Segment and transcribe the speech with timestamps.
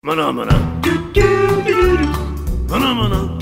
[0.00, 0.52] Maná, maná.
[2.70, 3.36] Maná, maná.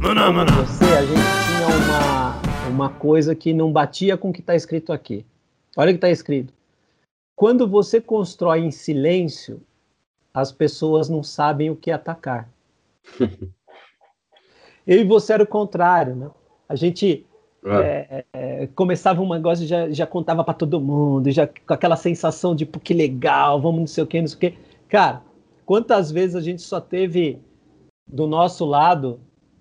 [0.00, 0.52] Maná, maná.
[0.64, 4.92] Você, a gente tinha uma, uma coisa que não batia com o que está escrito
[4.92, 5.24] aqui.
[5.76, 6.52] Olha o que está escrito.
[7.36, 9.62] Quando você constrói em silêncio,
[10.34, 12.48] as pessoas não sabem o que atacar.
[14.84, 16.28] Eu e você era o contrário, né?
[16.68, 17.24] A gente
[17.66, 21.96] é, é, começava um negócio e já, já contava para todo mundo, já com aquela
[21.96, 24.58] sensação de, que legal, vamos não sei o que, não sei o que.
[24.88, 25.22] Cara,
[25.64, 27.38] quantas vezes a gente só teve
[28.06, 29.18] do nosso lado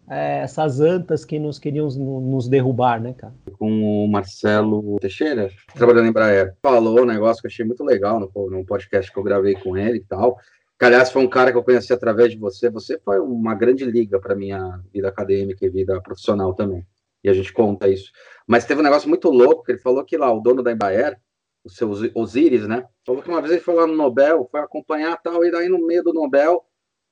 [0.10, 3.34] é, essas antas que nos queriam nos derrubar, né, cara?
[3.58, 8.20] Com o Marcelo Teixeira, trabalhando em Embraer, falou um negócio que eu achei muito legal
[8.20, 10.38] no, no podcast que eu gravei com ele e tal.
[10.78, 12.70] Que, aliás, foi um cara que eu conheci através de você.
[12.70, 16.86] Você foi uma grande liga para minha vida acadêmica e vida profissional também
[17.24, 18.12] e a gente conta isso.
[18.48, 21.18] Mas teve um negócio muito louco, que ele falou que lá, o dono da Embraer,
[21.64, 22.86] o seu Osiris, né?
[23.06, 25.86] Falou que uma vez ele foi lá no Nobel, foi acompanhar tal, e daí no
[25.86, 26.62] meio do Nobel,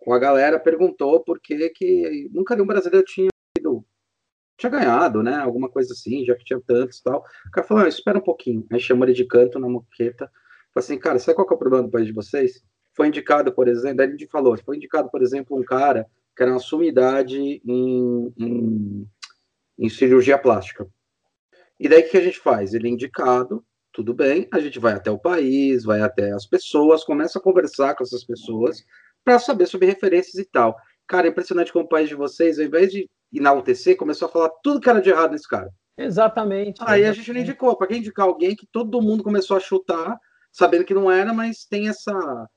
[0.07, 3.85] a galera perguntou por que que nunca nenhum brasileiro tinha ido,
[4.57, 5.35] tinha ganhado, né?
[5.35, 7.23] Alguma coisa assim, já que tinha tantos e tal.
[7.47, 8.65] O cara falou, ah, espera um pouquinho.
[8.71, 10.25] Aí chamou ele de canto na moqueta.
[10.73, 12.63] Falou assim, cara, sabe qual que é o problema do país de vocês?
[12.95, 16.51] Foi indicado, por exemplo, daí ele falou, foi indicado, por exemplo, um cara que era
[16.51, 19.07] uma sumidade em, em
[19.81, 20.87] em cirurgia plástica.
[21.79, 22.75] E daí o que a gente faz?
[22.75, 27.03] Ele é indicado, tudo bem, a gente vai até o país, vai até as pessoas,
[27.03, 28.85] começa a conversar com essas pessoas
[29.25, 30.77] para saber sobre referências e tal.
[31.07, 34.49] Cara, é impressionante como o país de vocês, ao invés de enaltecer, começou a falar
[34.63, 35.69] tudo que era de errado nesse cara.
[35.97, 36.81] Exatamente.
[36.85, 37.75] Aí a gente não indicou.
[37.75, 40.17] Para quem indicar alguém que todo mundo começou a chutar,
[40.51, 42.47] sabendo que não era, mas tem essa.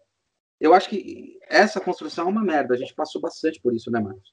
[0.60, 2.74] Eu acho que essa construção é uma merda.
[2.74, 4.32] A gente passou bastante por isso, né, Marcos?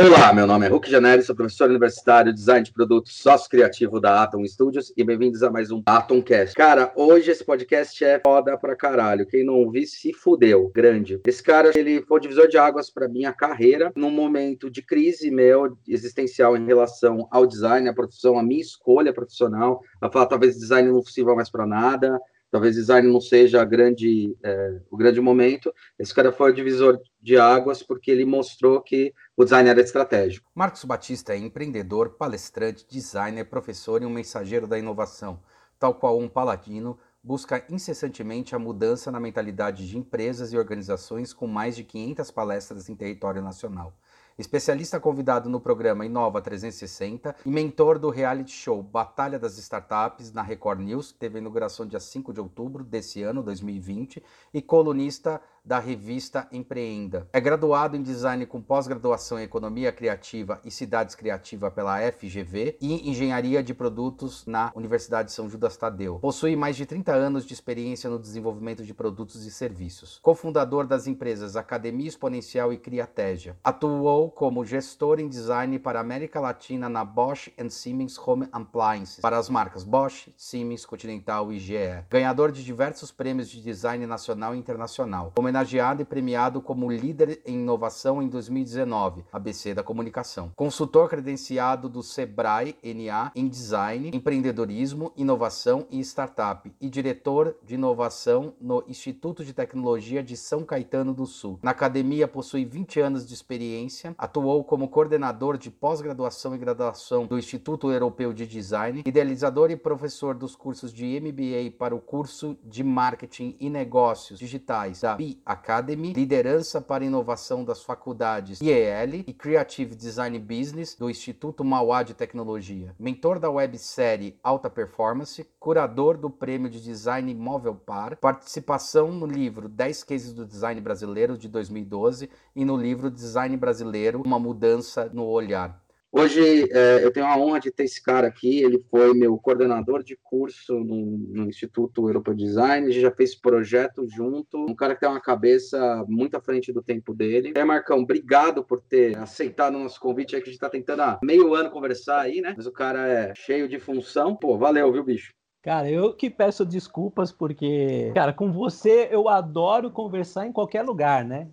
[0.00, 4.22] Olá, meu nome é Hulk Janelli, sou professor universitário, design de produtos, sócio criativo da
[4.22, 6.54] Atom Studios e bem-vindos a mais um Atomcast.
[6.54, 9.26] Cara, hoje esse podcast é foda pra caralho.
[9.26, 11.20] Quem não ouviu se fudeu, grande.
[11.26, 15.30] Esse cara, ele foi o divisor de águas para minha carreira num momento de crise
[15.30, 19.82] meu existencial em relação ao design, a profissão, a minha escolha profissional.
[20.00, 22.18] A falar talvez design não sirva mais para nada,
[22.50, 25.72] talvez design não seja grande, é, o grande momento.
[25.98, 30.50] Esse cara foi o divisor de águas porque ele mostrou que o design era estratégico.
[30.54, 35.40] Marcos Batista é empreendedor, palestrante, designer, professor e um mensageiro da inovação.
[35.78, 41.46] Tal qual um paladino, busca incessantemente a mudança na mentalidade de empresas e organizações com
[41.46, 43.94] mais de 500 palestras em território nacional
[44.40, 50.40] especialista convidado no programa Inova 360 e mentor do reality show Batalha das Startups na
[50.40, 54.22] Record News, que teve inauguração dia 5 de outubro desse ano, 2020,
[54.54, 57.28] e colunista da revista Empreenda.
[57.32, 63.08] É graduado em design com pós-graduação em economia criativa e cidades criativa pela FGV e
[63.10, 66.18] engenharia de produtos na Universidade de São Judas Tadeu.
[66.18, 70.18] Possui mais de 30 anos de experiência no desenvolvimento de produtos e serviços.
[70.22, 73.56] Cofundador das empresas Academia Exponencial e Criatégia.
[73.62, 79.38] Atuou como gestor em design para a América Latina na Bosch Siemens Home Appliances para
[79.38, 82.04] as marcas Bosch, Siemens, Continental e GE.
[82.10, 87.54] Ganhador de diversos prêmios de design nacional e internacional homenageado e premiado como líder em
[87.54, 90.52] inovação em 2019, ABC da Comunicação.
[90.54, 98.54] Consultor credenciado do Sebrae NA em design, empreendedorismo, inovação e startup e diretor de inovação
[98.60, 101.58] no Instituto de Tecnologia de São Caetano do Sul.
[101.62, 107.36] Na academia possui 20 anos de experiência, atuou como coordenador de pós-graduação e graduação do
[107.36, 112.84] Instituto Europeu de Design, idealizador e professor dos cursos de MBA para o curso de
[112.84, 119.94] Marketing e Negócios Digitais da BI Academy, Liderança para Inovação das Faculdades IEL e Creative
[119.94, 122.94] Design Business do Instituto Mauá de Tecnologia.
[122.98, 129.68] Mentor da websérie Alta Performance, curador do Prêmio de Design Móvel Par, participação no livro
[129.68, 135.24] 10 Cases do Design Brasileiro de 2012 e no livro Design Brasileiro, Uma Mudança no
[135.24, 135.80] Olhar.
[136.12, 138.62] Hoje é, eu tenho a honra de ter esse cara aqui.
[138.62, 142.86] Ele foi meu coordenador de curso no, no Instituto Europeu de Design.
[142.86, 144.66] A gente já fez projeto junto.
[144.68, 147.52] Um cara que tem uma cabeça muito à frente do tempo dele.
[147.54, 150.30] É, Marcão, obrigado por ter aceitado o nosso convite.
[150.30, 152.54] Que a gente está tentando há meio ano conversar aí, né?
[152.56, 154.34] Mas o cara é cheio de função.
[154.34, 155.32] Pô, valeu, viu, bicho?
[155.62, 161.22] Cara, eu que peço desculpas porque, cara, com você eu adoro conversar em qualquer lugar,
[161.22, 161.48] né?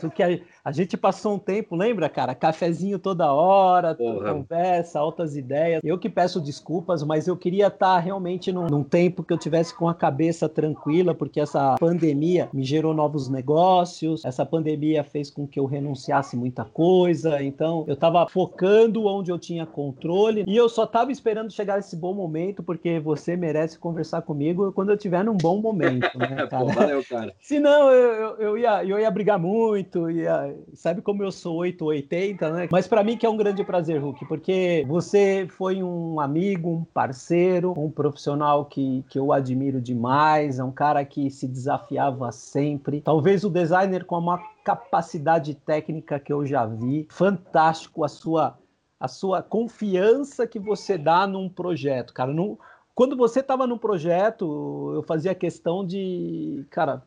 [0.00, 2.32] Porque a, a gente passou um tempo, lembra, cara?
[2.32, 5.80] Cafezinho toda hora, conversa, altas ideias.
[5.82, 9.74] Eu que peço desculpas, mas eu queria estar realmente num, num, tempo que eu tivesse
[9.74, 15.46] com a cabeça tranquila, porque essa pandemia me gerou novos negócios, essa pandemia fez com
[15.46, 20.68] que eu renunciasse muita coisa, então eu tava focando onde eu tinha controle e eu
[20.68, 25.24] só tava esperando chegar esse bom momento porque você merece conversar comigo quando eu estiver
[25.24, 26.64] num bom momento, né, cara?
[26.64, 27.34] Pô, valeu, cara.
[27.40, 32.68] Senão eu, eu, ia, eu ia brigar muito, ia, sabe como eu sou 880, né?
[32.70, 36.84] Mas para mim que é um grande prazer, Hulk, porque você foi um amigo, um
[36.84, 43.00] parceiro, um profissional que, que eu admiro demais, é um cara que se desafiava sempre.
[43.00, 47.06] Talvez o designer com a maior capacidade técnica que eu já vi.
[47.10, 48.58] Fantástico a sua
[49.00, 52.34] a sua confiança que você dá num projeto, cara.
[52.34, 52.58] Não,
[53.00, 57.02] quando você estava no projeto, eu fazia questão de, cara,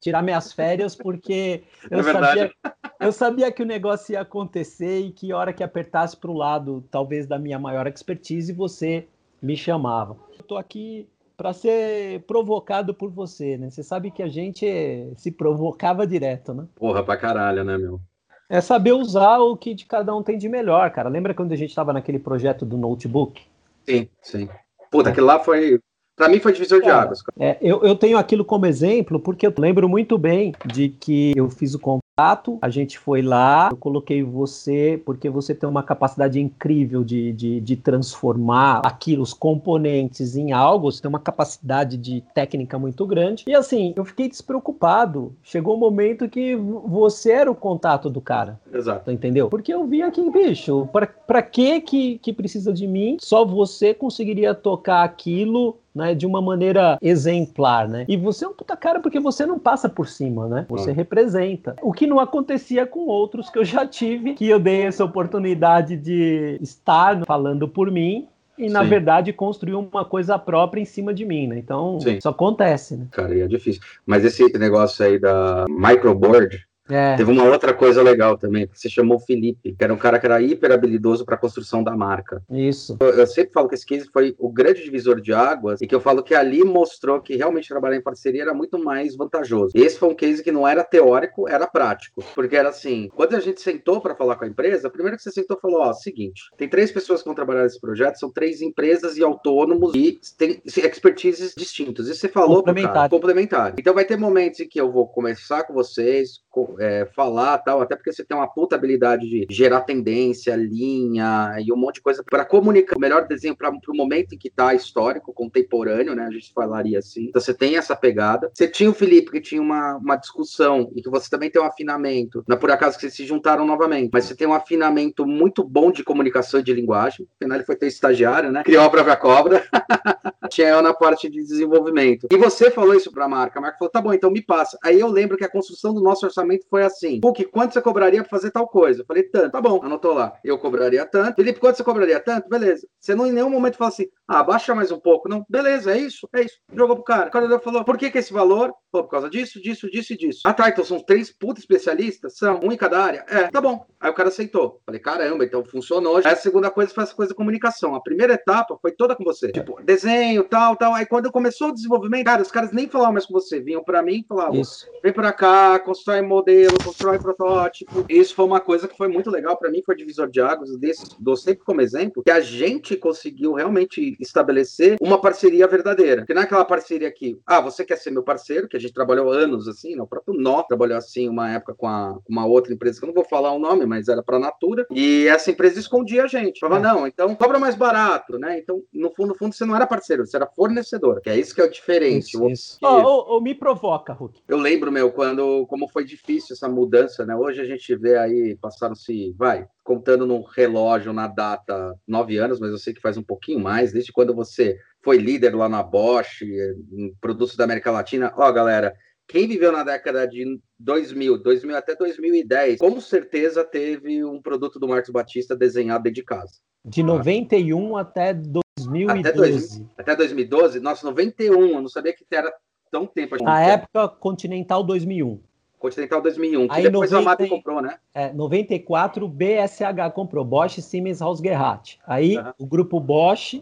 [0.00, 2.52] tirar minhas férias porque é eu, é sabia,
[2.98, 6.82] eu sabia que o negócio ia acontecer e que hora que apertasse para o lado,
[6.90, 9.06] talvez da minha maior expertise, você
[9.42, 10.16] me chamava.
[10.30, 11.06] Eu estou aqui
[11.36, 13.68] para ser provocado por você, né?
[13.68, 16.66] Você sabe que a gente se provocava direto, né?
[16.74, 18.00] Porra, pra caralho, né, meu?
[18.48, 21.10] É saber usar o que de cada um tem de melhor, cara.
[21.10, 23.42] Lembra quando a gente estava naquele projeto do notebook?
[23.86, 24.48] Sim, sim.
[24.94, 25.80] Puta, aquilo lá foi.
[26.16, 27.24] Pra mim foi divisor de águas.
[27.36, 31.50] É, eu, eu tenho aquilo como exemplo porque eu lembro muito bem de que eu
[31.50, 31.80] fiz o
[32.14, 37.32] contato, a gente foi lá, eu coloquei você, porque você tem uma capacidade incrível de,
[37.32, 43.04] de, de, transformar aquilo, os componentes em algo, você tem uma capacidade de técnica muito
[43.04, 43.44] grande.
[43.48, 45.34] E assim, eu fiquei despreocupado.
[45.42, 48.60] Chegou um momento que você era o contato do cara.
[48.72, 49.10] Exato.
[49.10, 49.48] Entendeu?
[49.48, 53.16] Porque eu vi aqui, bicho, pra, pra que, que que precisa de mim?
[53.20, 58.04] Só você conseguiria tocar aquilo né, de uma maneira exemplar, né?
[58.08, 60.66] E você é um puta cara porque você não passa por cima, né?
[60.68, 60.94] Você ah.
[60.94, 61.76] representa.
[61.82, 65.96] O que não acontecia com outros que eu já tive, que eu dei essa oportunidade
[65.96, 68.26] de estar falando por mim
[68.58, 68.88] e, na Sim.
[68.88, 71.58] verdade, construir uma coisa própria em cima de mim, né?
[71.58, 72.16] Então, Sim.
[72.16, 73.06] isso acontece, né?
[73.10, 73.82] Cara, é difícil.
[74.06, 77.16] Mas esse negócio aí da microboard, é.
[77.16, 80.26] Teve uma outra coisa legal também, que você chamou Felipe, que era um cara que
[80.26, 82.42] era hiper habilidoso para a construção da marca.
[82.50, 82.96] Isso.
[83.00, 85.94] Eu, eu, sempre falo que esse case foi o grande divisor de águas e que
[85.94, 89.72] eu falo que ali mostrou que realmente trabalhar em parceria era muito mais vantajoso.
[89.74, 92.22] Esse foi um case que não era teórico, era prático.
[92.34, 95.30] Porque era assim, quando a gente sentou para falar com a empresa, primeiro que você
[95.30, 99.16] sentou falou, ó, seguinte, tem três pessoas que vão trabalhar nesse projeto, são três empresas
[99.16, 102.08] e autônomos e tem expertises distintas.
[102.08, 103.08] E você falou complementar.
[103.08, 103.74] complementar.
[103.78, 106.40] Então vai ter momentos em que eu vou conversar com vocês,
[106.78, 111.72] é, falar tal, até porque você tem uma puta habilidade de gerar tendência, linha e
[111.72, 114.74] um monte de coisa para comunicar o melhor desenho para o momento em que está
[114.74, 116.24] histórico, contemporâneo, né?
[116.24, 117.26] A gente falaria assim.
[117.28, 118.50] Então você tem essa pegada.
[118.52, 121.66] Você tinha o Felipe que tinha uma, uma discussão e que você também tem um
[121.66, 122.44] afinamento.
[122.46, 125.64] Não é por acaso que vocês se juntaram novamente, mas você tem um afinamento muito
[125.64, 127.26] bom de comunicação e de linguagem.
[127.40, 128.62] Afinal, ele foi ter estagiário, né?
[128.62, 129.64] Criou a própria cobra.
[130.48, 132.28] tinha eu na parte de desenvolvimento.
[132.30, 133.58] E você falou isso para marca.
[133.58, 134.78] A marca falou: tá bom, então me passa.
[134.82, 138.22] Aí eu lembro que a construção do nosso orçamento foi assim: Puck, quanto você cobraria
[138.22, 139.02] para fazer tal coisa?
[139.02, 139.52] Eu falei: tanto.
[139.52, 140.32] Tá bom, anotou lá.
[140.44, 141.36] Eu cobraria tanto.
[141.36, 142.48] Felipe, quanto você cobraria tanto?
[142.48, 142.86] Beleza.
[143.00, 145.28] Você não em nenhum momento fala assim: ah, baixa mais um pouco.
[145.28, 146.56] Não, beleza, é isso, é isso.
[146.72, 147.28] Jogou pro cara.
[147.28, 148.72] O cara falou: por que, que esse valor?
[148.90, 150.40] Pô, por causa disso, disso, disso e disso.
[150.44, 152.36] Ah, tá, então são três puta especialistas?
[152.36, 153.24] São, um em cada área?
[153.28, 153.84] É, tá bom.
[154.00, 154.80] Aí o cara aceitou.
[154.86, 156.16] Falei: caramba, então funcionou.
[156.18, 157.94] Aí a segunda coisa foi essa coisa de comunicação.
[157.94, 159.52] A primeira etapa foi toda com você.
[159.52, 160.94] Tipo, desenho, tal, tal.
[160.94, 163.60] Aí quando começou o desenvolvimento, cara, os caras nem falavam mais com você.
[163.60, 164.86] Vinham para mim e falavam: isso.
[165.02, 166.53] vem para cá, constrói modelo,
[166.84, 168.04] constrói protótipo.
[168.08, 170.76] Isso foi uma coisa que foi muito legal para mim, foi divisor de águas.
[170.78, 176.24] Desse, dou sempre como exemplo que a gente conseguiu realmente estabelecer uma parceria verdadeira.
[176.24, 178.92] Que não é aquela parceria que, ah, você quer ser meu parceiro, que a gente
[178.92, 182.72] trabalhou anos assim, não, o próprio Nó trabalhou assim uma época com, a, uma outra
[182.72, 184.86] empresa, que eu não vou falar o nome, mas era para Natura.
[184.90, 186.60] E essa empresa escondia a gente.
[186.60, 186.92] Falava, é.
[186.92, 188.58] não, então cobra mais barato, né?
[188.58, 191.20] Então, no fundo, no fundo, você não era parceiro, você era fornecedor.
[191.20, 192.34] Que é isso que é o diferente.
[192.34, 192.78] Isso, isso.
[192.82, 194.40] Oh, oh, oh, me provoca, Hulk.
[194.48, 197.34] Eu lembro, meu, quando como foi difícil essa mudança, né?
[197.34, 202.70] Hoje a gente vê aí, passaram-se, vai, contando no relógio, na data, nove anos, mas
[202.70, 206.42] eu sei que faz um pouquinho mais, desde quando você foi líder lá na Bosch,
[206.42, 208.32] em produtos da América Latina.
[208.36, 208.94] Ó, galera,
[209.26, 214.88] quem viveu na década de 2000, 2000 até 2010, com certeza teve um produto do
[214.88, 216.52] Marcos Batista desenhado dentro de casa.
[216.84, 219.20] De 91 até 2012.
[219.20, 220.80] Até, 2000, até 2012?
[220.80, 222.52] Nossa, 91, eu não sabia que era
[222.90, 223.42] tão tempo.
[223.42, 225.40] Na época, Continental 2001.
[225.84, 227.96] Continental 2001, que Aí depois 90, a MAP comprou, né?
[228.14, 231.98] É, 94, BSH comprou, Bosch, Siemens, Hausgerrat.
[232.06, 232.52] Aí uhum.
[232.60, 233.60] o grupo Bosch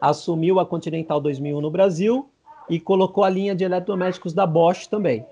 [0.00, 2.28] assumiu a Continental 2001 no Brasil
[2.68, 5.24] e colocou a linha de eletrodomésticos da Bosch também.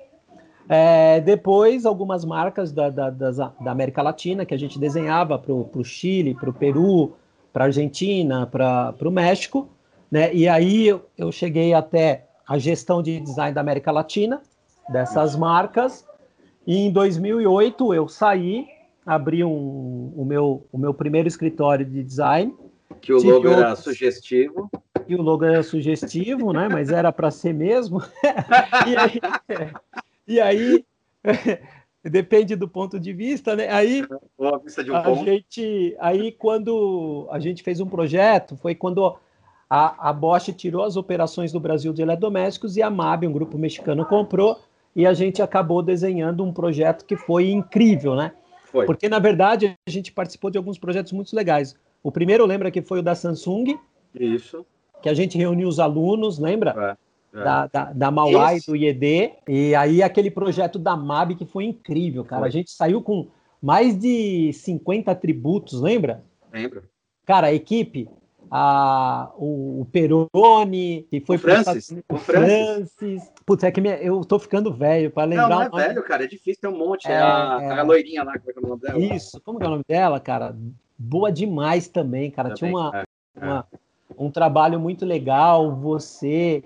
[0.68, 5.82] É, depois, algumas marcas da, da, da, América Latina que a gente desenhava para o
[5.82, 7.14] Chile, para o Peru,
[7.52, 9.68] para a Argentina, para o México.
[10.08, 10.32] Né?
[10.32, 14.40] E aí eu, eu cheguei até a gestão de design da América Latina,
[14.88, 16.06] dessas marcas,
[16.66, 18.66] e em 2008 eu saí,
[19.04, 22.54] abri um, o, meu, o meu primeiro escritório de design.
[23.00, 24.71] Que o logo era sugestivo.
[25.09, 26.69] E o logo é sugestivo, né?
[26.71, 28.00] Mas era para ser mesmo.
[28.87, 29.21] e aí,
[30.28, 30.85] e aí
[32.04, 33.69] depende do ponto de vista, né?
[33.69, 34.04] Aí
[34.38, 39.16] um a gente, aí quando a gente fez um projeto, foi quando
[39.69, 43.59] a, a Bosch tirou as operações do Brasil de eletrodomésticos e a MAB, um grupo
[43.59, 44.61] mexicano, comprou
[44.94, 48.32] e a gente acabou desenhando um projeto que foi incrível, né?
[48.66, 48.87] Foi.
[48.87, 51.75] Porque na verdade a gente participou de alguns projetos muito legais.
[52.02, 53.78] O primeiro lembra que foi o da Samsung.
[54.14, 54.66] Isso.
[55.00, 56.96] Que a gente reuniu os alunos, lembra?
[56.99, 57.12] É.
[57.34, 57.44] É.
[57.44, 58.70] Da, da, da Mauá Esse...
[58.70, 59.32] e do IED.
[59.49, 62.42] E aí aquele projeto da MAB que foi incrível, cara.
[62.42, 62.49] Foi.
[62.49, 63.28] A gente saiu com
[63.61, 66.22] mais de 50 atributos, lembra?
[66.52, 66.82] Lembro.
[67.25, 68.08] Cara, a equipe,
[68.54, 71.90] a, o, o Peroni, que foi o Francis.
[72.06, 72.92] O Francis.
[72.94, 73.32] Francis.
[73.47, 75.49] Putz, é que minha, eu tô ficando velho para lembrar.
[75.49, 77.09] Não, não é velho, cara, é difícil, ter um monte.
[77.09, 77.78] É, é a, é...
[77.78, 78.99] a loirinha lá, como é, é o nome dela?
[78.99, 80.54] Isso, como é o nome dela, cara?
[80.99, 82.54] Boa demais também, cara.
[82.54, 83.66] Também, Tinha uma, é, uma,
[84.18, 86.62] um trabalho muito legal, você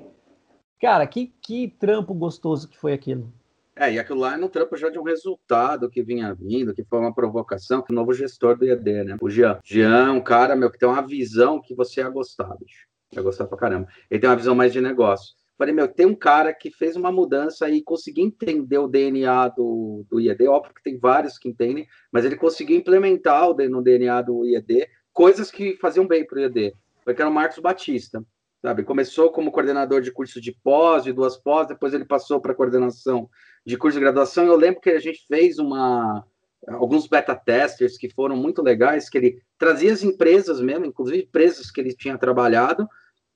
[0.81, 3.33] Cara, que, que trampo gostoso que foi aquilo.
[3.78, 6.83] É, e aquilo lá é um trampo já de um resultado que vinha vindo, que
[6.83, 9.16] foi uma provocação, que o novo gestor do IED, né?
[9.21, 9.61] O Jean.
[9.62, 12.87] Jean é um cara, meu, que tem uma visão que você ia gostar, bicho.
[13.12, 13.87] Ia gostar pra caramba.
[14.11, 15.35] Ele tem uma visão mais de negócio.
[15.59, 20.06] Falei, meu, tem um cara que fez uma mudança e conseguiu entender o DNA do,
[20.09, 20.49] do IED.
[20.49, 25.50] Óbvio que tem vários que entendem, mas ele conseguiu implementar no DNA do IED coisas
[25.50, 26.75] que faziam bem para o IED.
[27.04, 28.25] Foi que era o Marcos Batista
[28.66, 28.83] sabe?
[28.83, 33.28] Começou como coordenador de curso de pós, de duas pós, depois ele passou para coordenação
[33.66, 34.46] de curso de graduação.
[34.46, 36.25] Eu lembro que a gente fez uma
[36.68, 41.70] alguns beta testers que foram muito legais, que ele trazia as empresas mesmo, inclusive empresas
[41.70, 42.88] que ele tinha trabalhado.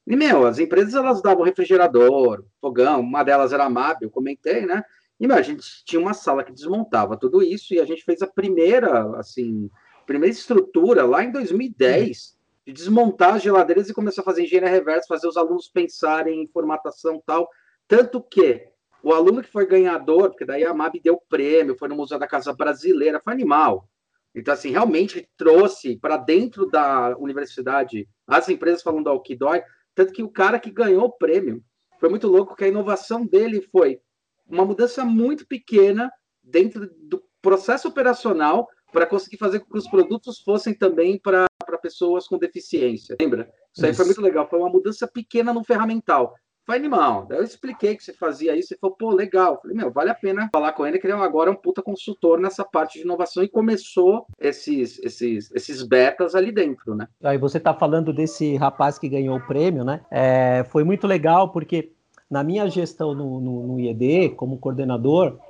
[0.06, 4.66] E meu, as empresas elas davam refrigerador, fogão, uma delas era a MAB, eu comentei,
[4.66, 4.82] né?
[5.18, 8.22] E meu, a gente tinha uma sala que desmontava tudo isso e a gente fez
[8.22, 9.70] a primeira, assim,
[10.06, 15.06] primeira estrutura lá em 2010 de desmontar as geladeiras e começar a fazer engenharia reversa,
[15.08, 17.49] fazer os alunos pensarem em formatação tal.
[17.87, 18.70] Tanto que
[19.02, 22.26] o aluno que foi ganhador, porque daí a MAB deu prêmio, foi no Museu da
[22.26, 23.88] Casa Brasileira, foi animal.
[24.35, 29.62] Então, assim, realmente trouxe para dentro da universidade as empresas falando ao que dói,
[29.95, 31.62] tanto que o cara que ganhou o prêmio
[31.99, 34.00] foi muito louco, que a inovação dele foi
[34.47, 36.11] uma mudança muito pequena
[36.42, 41.47] dentro do processo operacional para conseguir fazer com que os produtos fossem também para
[41.83, 43.16] pessoas com deficiência.
[43.21, 43.50] Lembra?
[43.75, 44.49] Isso aí foi muito legal.
[44.49, 46.35] Foi uma mudança pequena no ferramental.
[46.70, 47.26] Foi animal.
[47.28, 49.54] Daí eu expliquei que você fazia isso e falou, pô, legal.
[49.54, 51.82] Eu falei, meu, vale a pena falar com ele, que ele é agora um puta
[51.82, 57.08] consultor nessa parte de inovação e começou esses, esses, esses betas ali dentro, né?
[57.24, 60.02] Aí você tá falando desse rapaz que ganhou o prêmio, né?
[60.12, 61.90] É, foi muito legal porque
[62.30, 65.40] na minha gestão no, no, no IED, como coordenador,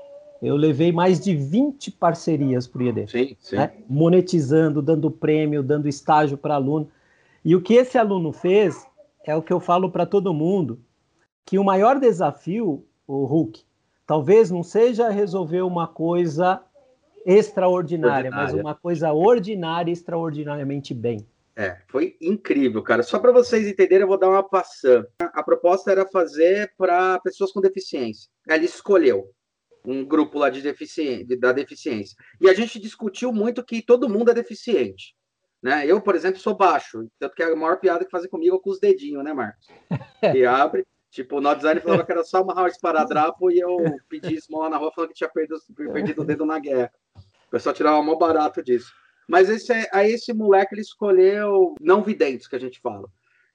[0.41, 3.11] eu levei mais de 20 parcerias para o IED.
[3.11, 3.57] Sim, sim.
[3.57, 3.71] Né?
[3.87, 6.89] Monetizando, dando prêmio, dando estágio para aluno.
[7.45, 8.87] E o que esse aluno fez
[9.23, 10.79] é o que eu falo para todo mundo,
[11.45, 13.63] que o maior desafio, o Hulk,
[14.07, 16.63] talvez não seja resolver uma coisa
[17.25, 21.27] extraordinária, mas uma coisa ordinária extraordinariamente bem.
[21.57, 23.03] É, foi incrível, cara.
[23.03, 25.07] Só para vocês entenderem, eu vou dar uma passada.
[25.21, 28.31] A proposta era fazer para pessoas com deficiência.
[28.49, 29.31] Ela escolheu
[29.85, 32.17] um grupo lá de deficiência, da deficiência.
[32.41, 35.15] E a gente discutiu muito que todo mundo é deficiente.
[35.63, 35.87] Né?
[35.87, 38.71] Eu, por exemplo, sou baixo, tanto que a maior piada que fazem comigo é com
[38.71, 39.67] os dedinhos, né, Marcos?
[40.33, 43.77] Que abre, tipo, o nó design falava que era só amarrar o esparadrapo e eu
[44.09, 45.61] pedi isso lá na rua falando que tinha perdido,
[45.93, 46.93] perdido o dedo na guerra.
[47.49, 48.93] O pessoal tirava mó barato disso.
[49.29, 53.09] Mas esse, aí esse moleque ele escolheu não videntes, que a gente fala.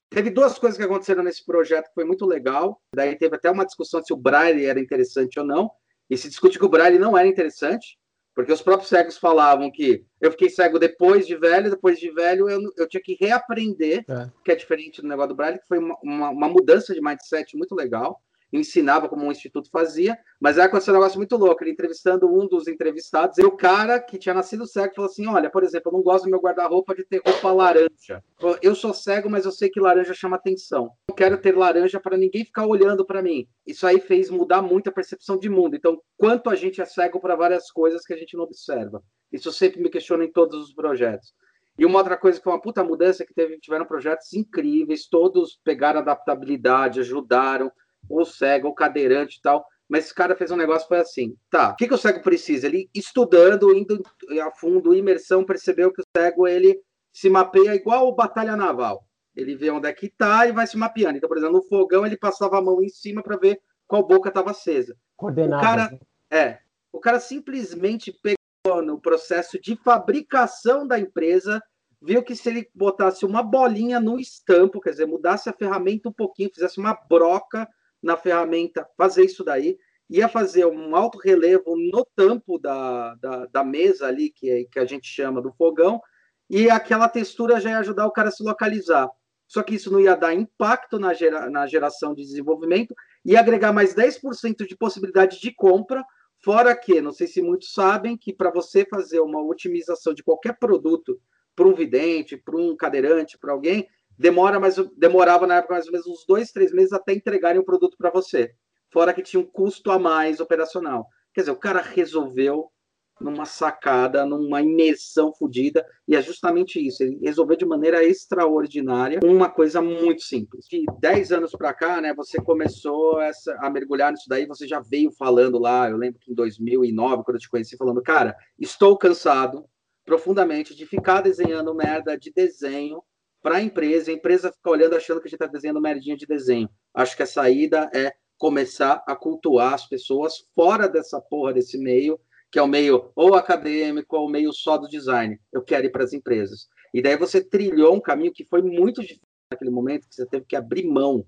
[0.10, 2.82] Teve duas coisas que aconteceram nesse projeto que foi muito legal.
[2.94, 5.70] Daí teve até uma discussão se o Braille era interessante ou não.
[6.10, 7.98] E se discute que o Braille não era interessante,
[8.36, 12.50] porque os próprios cegos falavam que eu fiquei cego depois de velho, depois de velho
[12.50, 14.30] eu, eu tinha que reaprender, é.
[14.44, 17.56] que é diferente do negócio do Braille, que foi uma, uma, uma mudança de mindset
[17.56, 18.22] muito legal
[18.52, 21.64] ensinava como um instituto fazia, mas aí aconteceu um negócio muito louco.
[21.64, 25.50] Ele entrevistando um dos entrevistados, e o cara que tinha nascido cego falou assim: Olha,
[25.50, 28.24] por exemplo, eu não gosto do meu guarda-roupa de ter roupa laranja.
[28.62, 30.92] Eu sou cego, mas eu sei que laranja chama atenção.
[31.10, 33.48] Não quero ter laranja para ninguém ficar olhando para mim.
[33.66, 35.76] Isso aí fez mudar muito a percepção de mundo.
[35.76, 39.02] Então, quanto a gente é cego para várias coisas que a gente não observa.
[39.32, 41.34] Isso sempre me questiona em todos os projetos.
[41.78, 45.08] E uma outra coisa que foi uma puta mudança é que teve, tiveram projetos incríveis,
[45.08, 47.70] todos pegaram adaptabilidade, ajudaram
[48.10, 49.66] ou cego, ou cadeirante e tal.
[49.88, 51.70] Mas esse cara fez um negócio foi assim, tá?
[51.70, 52.66] O que, que o cego precisa?
[52.66, 54.02] Ele estudando, indo
[54.42, 56.80] a fundo, imersão, percebeu que o cego ele
[57.14, 59.06] se mapeia igual o batalha naval.
[59.36, 61.18] Ele vê onde é que tá e vai se mapeando.
[61.18, 64.30] Então, por exemplo, no fogão ele passava a mão em cima para ver qual boca
[64.30, 64.96] estava acesa.
[65.16, 65.62] Coordenado.
[65.62, 66.00] O cara, né?
[66.32, 66.60] é,
[66.92, 71.62] o cara simplesmente pegou no processo de fabricação da empresa
[72.02, 76.14] viu que se ele botasse uma bolinha no estampo, quer dizer, mudasse a ferramenta um
[76.14, 77.68] pouquinho, fizesse uma broca
[78.06, 83.64] na ferramenta, fazer isso daí, ia fazer um alto relevo no tampo da, da, da
[83.64, 86.00] mesa ali, que, é, que a gente chama do fogão,
[86.48, 89.10] e aquela textura já ia ajudar o cara a se localizar.
[89.48, 92.94] Só que isso não ia dar impacto na, gera, na geração de desenvolvimento,
[93.26, 96.06] e agregar mais 10% de possibilidade de compra,
[96.44, 100.60] fora que, não sei se muitos sabem, que para você fazer uma otimização de qualquer
[100.60, 101.20] produto
[101.56, 105.92] para um vidente, para um cadeirante, para alguém, demora mais, demorava na época mais ou
[105.92, 108.52] menos uns dois, três meses até entregarem o produto para você.
[108.92, 111.08] Fora que tinha um custo a mais operacional.
[111.34, 112.72] Quer dizer, o cara resolveu
[113.20, 117.04] numa sacada, numa imersão fodida, e é justamente isso.
[117.04, 120.66] Ele resolveu de maneira extraordinária uma coisa muito simples.
[120.68, 124.80] De 10 anos para cá, né, você começou essa, a mergulhar nisso daí, você já
[124.80, 128.98] veio falando lá, eu lembro que em 2009, quando eu te conheci, falando, cara, estou
[128.98, 129.66] cansado
[130.04, 133.02] profundamente de ficar desenhando merda de desenho
[133.46, 136.26] para a empresa, a empresa fica olhando achando que a gente está desenhando merdinha de
[136.26, 136.68] desenho.
[136.92, 142.20] Acho que a saída é começar a cultuar as pessoas fora dessa porra desse meio
[142.52, 145.40] que é o meio ou acadêmico ou o meio só do design.
[145.54, 146.68] Eu quero ir para as empresas.
[146.92, 149.22] E daí você trilhou um caminho que foi muito difícil
[149.52, 151.24] naquele momento, que você teve que abrir mão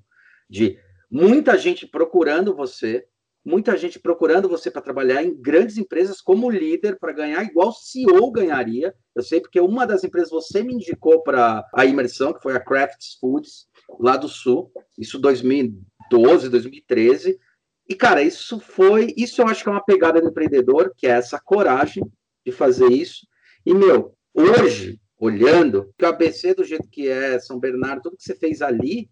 [0.49, 0.79] de
[1.11, 3.05] muita gente procurando você,
[3.47, 8.29] muita gente procurando você para trabalhar em grandes empresas como líder para ganhar igual CEO
[8.29, 8.93] ganharia.
[9.15, 12.59] Eu sei porque uma das empresas você me indicou para a imersão, que foi a
[12.59, 13.67] Crafts Foods,
[14.01, 17.39] lá do Sul, isso 2012, 2013.
[17.87, 19.13] E, cara, isso foi.
[19.15, 22.03] Isso eu acho que é uma pegada do empreendedor, que é essa coragem
[22.45, 23.25] de fazer isso.
[23.65, 28.35] E, meu, hoje, olhando, o ABC do jeito que é, São Bernardo, tudo que você
[28.35, 29.09] fez ali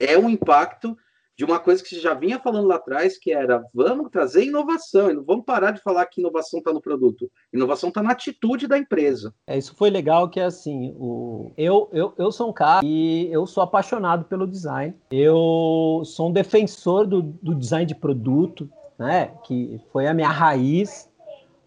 [0.00, 0.96] é um impacto
[1.36, 5.10] de uma coisa que você já vinha falando lá atrás, que era vamos trazer inovação,
[5.10, 7.30] e não vamos parar de falar que inovação está no produto.
[7.52, 9.34] Inovação está na atitude da empresa.
[9.46, 11.52] É, isso foi legal que assim, o...
[11.56, 14.94] eu, eu, eu sou um cara e eu sou apaixonado pelo design.
[15.10, 19.32] Eu sou um defensor do, do design de produto, né?
[19.44, 21.08] Que foi a minha raiz.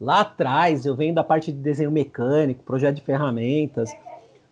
[0.02, 3.92] Lá atrás, eu venho da parte de desenho mecânico, projeto de ferramentas.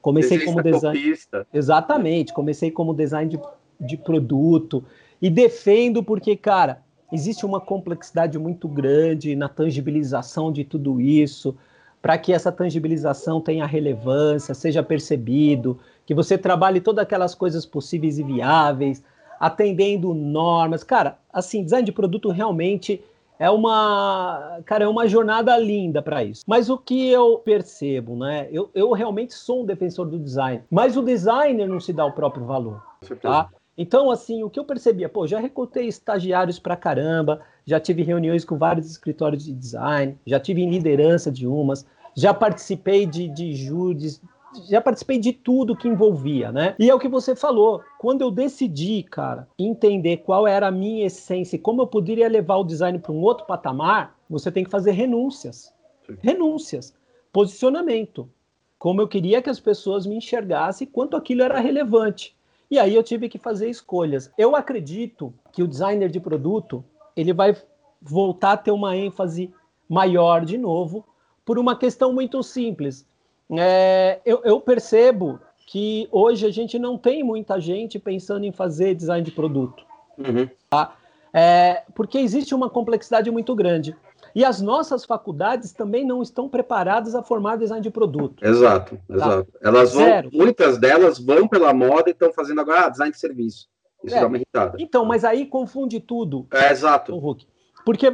[0.02, 1.00] Comecei como design.
[1.00, 1.48] Copista.
[1.54, 3.40] Exatamente, comecei como design de,
[3.80, 4.84] de produto.
[5.22, 11.56] E defendo porque, cara, existe uma complexidade muito grande na tangibilização de tudo isso,
[12.02, 18.20] para que essa tangibilização tenha relevância, seja percebido, que você trabalhe todas aquelas coisas possíveis
[18.20, 19.04] e viáveis,
[19.40, 20.84] atendendo normas.
[20.84, 23.04] Cara, assim, design de produto realmente
[23.40, 26.44] é uma, cara, é uma jornada linda para isso.
[26.48, 28.48] Mas o que eu percebo, né?
[28.52, 32.12] Eu, eu realmente sou um defensor do design, mas o designer não se dá o
[32.12, 32.82] próprio valor,
[33.22, 33.50] tá?
[33.78, 38.44] Então, assim, o que eu percebia, pô, já recrutei estagiários pra caramba, já tive reuniões
[38.44, 41.86] com vários escritórios de design, já tive em liderança de umas,
[42.16, 44.20] já participei de, de júris,
[44.68, 46.76] já participei de tudo que envolvia, né?
[46.80, 51.06] E é o que você falou, quando eu decidi, cara, entender qual era a minha
[51.06, 54.72] essência e como eu poderia levar o design para um outro patamar, você tem que
[54.72, 55.74] fazer renúncias.
[56.06, 56.18] Sim.
[56.22, 56.96] Renúncias.
[57.32, 58.30] Posicionamento.
[58.80, 62.37] Como eu queria que as pessoas me enxergassem, quanto aquilo era relevante.
[62.70, 64.32] E aí eu tive que fazer escolhas.
[64.38, 66.84] Eu acredito que o designer de produto
[67.16, 67.56] ele vai
[68.02, 69.54] voltar a ter uma ênfase
[69.90, 71.06] maior de novo
[71.46, 73.06] por uma questão muito simples.
[73.58, 78.96] É, eu, eu percebo que hoje a gente não tem muita gente pensando em fazer
[78.96, 79.86] design de produto.
[80.18, 80.50] Uhum.
[80.70, 80.96] Tá?
[81.34, 83.96] É, porque existe uma complexidade muito grande.
[84.38, 88.46] E as nossas faculdades também não estão preparadas a formar design de produto.
[88.46, 89.16] Exato, tá?
[89.16, 89.48] exato.
[89.60, 90.30] Elas vão, Zero.
[90.32, 93.68] muitas delas vão pela moda e estão fazendo agora ah, design de serviço.
[94.04, 94.20] Isso é.
[94.20, 94.78] dá uma irritada.
[94.80, 96.46] Então, mas aí confunde tudo.
[96.54, 97.18] É, exato.
[97.18, 97.48] Hulk.
[97.84, 98.12] Porque,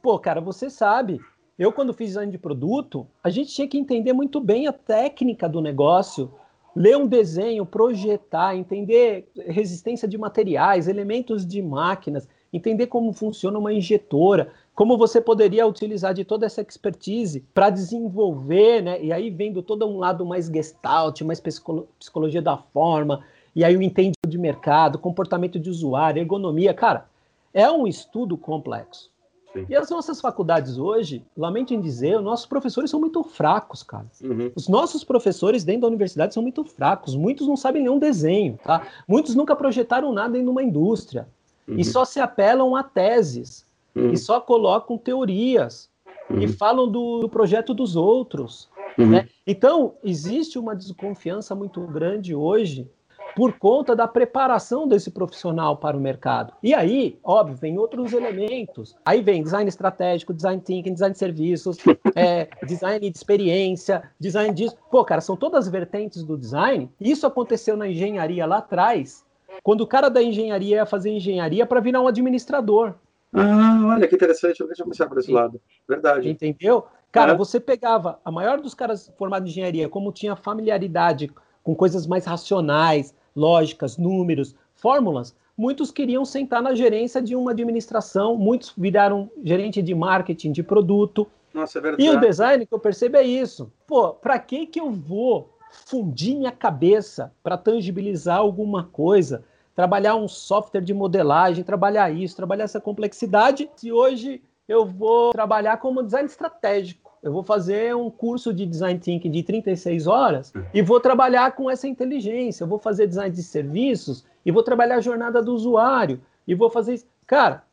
[0.00, 1.20] pô, cara, você sabe,
[1.58, 5.46] eu quando fiz design de produto, a gente tinha que entender muito bem a técnica
[5.46, 6.32] do negócio,
[6.74, 13.74] ler um desenho, projetar, entender resistência de materiais, elementos de máquinas, entender como funciona uma
[13.74, 19.02] injetora, como você poderia utilizar de toda essa expertise para desenvolver, né?
[19.02, 23.80] E aí vendo todo um lado mais gestalt, mais psicologia da forma, e aí o
[23.80, 27.08] entendimento de mercado, comportamento de usuário, ergonomia, cara,
[27.54, 29.10] é um estudo complexo.
[29.54, 29.64] Sim.
[29.66, 34.04] E as nossas faculdades hoje, lamento em dizer, os nossos professores são muito fracos, cara.
[34.22, 34.52] Uhum.
[34.54, 37.16] Os nossos professores dentro da universidade são muito fracos.
[37.16, 38.86] Muitos não sabem nenhum desenho, tá?
[39.08, 41.26] Muitos nunca projetaram nada em uma indústria.
[41.66, 41.78] Uhum.
[41.78, 43.65] E só se apelam a teses
[43.96, 44.12] uhum.
[44.12, 45.90] e só colocam teorias
[46.30, 46.40] uhum.
[46.40, 48.68] e falam do, do, projeto dos outros.
[48.98, 49.10] Uhum.
[49.10, 49.28] Né?
[49.46, 52.88] Então, existe uma desconfiança muito grande hoje
[53.34, 56.54] por conta da preparação desse profissional para o mercado.
[56.62, 58.96] E aí, óbvio, vem outros elementos.
[59.04, 61.76] Aí vem design estratégico, design thinking, design de serviços,
[62.16, 64.76] é, design de experiência, design disso.
[64.90, 66.90] Pô, cara, são todas vertentes do design.
[66.98, 69.22] Isso aconteceu na engenharia lá atrás,
[69.62, 72.94] quando o cara da engenharia ia fazer engenharia para virar um administrador.
[73.36, 75.60] Ah, olha que interessante, eu nunca tinha pensado por esse lado.
[75.88, 76.28] Verdade.
[76.28, 76.86] Entendeu?
[77.12, 77.36] Cara, é.
[77.36, 81.30] você pegava a maior dos caras formados em engenharia, como tinha familiaridade
[81.62, 88.36] com coisas mais racionais, lógicas, números, fórmulas, muitos queriam sentar na gerência de uma administração,
[88.36, 91.26] muitos viraram gerente de marketing de produto.
[91.52, 92.04] Nossa, é verdade.
[92.04, 93.72] E o design que eu percebo é isso.
[93.86, 95.50] Pô, para que que eu vou
[95.86, 99.44] fundir minha cabeça para tangibilizar alguma coisa,
[99.76, 105.76] trabalhar um software de modelagem, trabalhar isso, trabalhar essa complexidade, se hoje eu vou trabalhar
[105.76, 107.06] como design estratégico?
[107.26, 111.68] eu vou fazer um curso de design thinking de 36 horas e vou trabalhar com
[111.68, 116.20] essa inteligência, eu vou fazer design de serviços e vou trabalhar a jornada do usuário
[116.46, 117.06] e vou fazer isso.
[117.26, 117.64] Cara,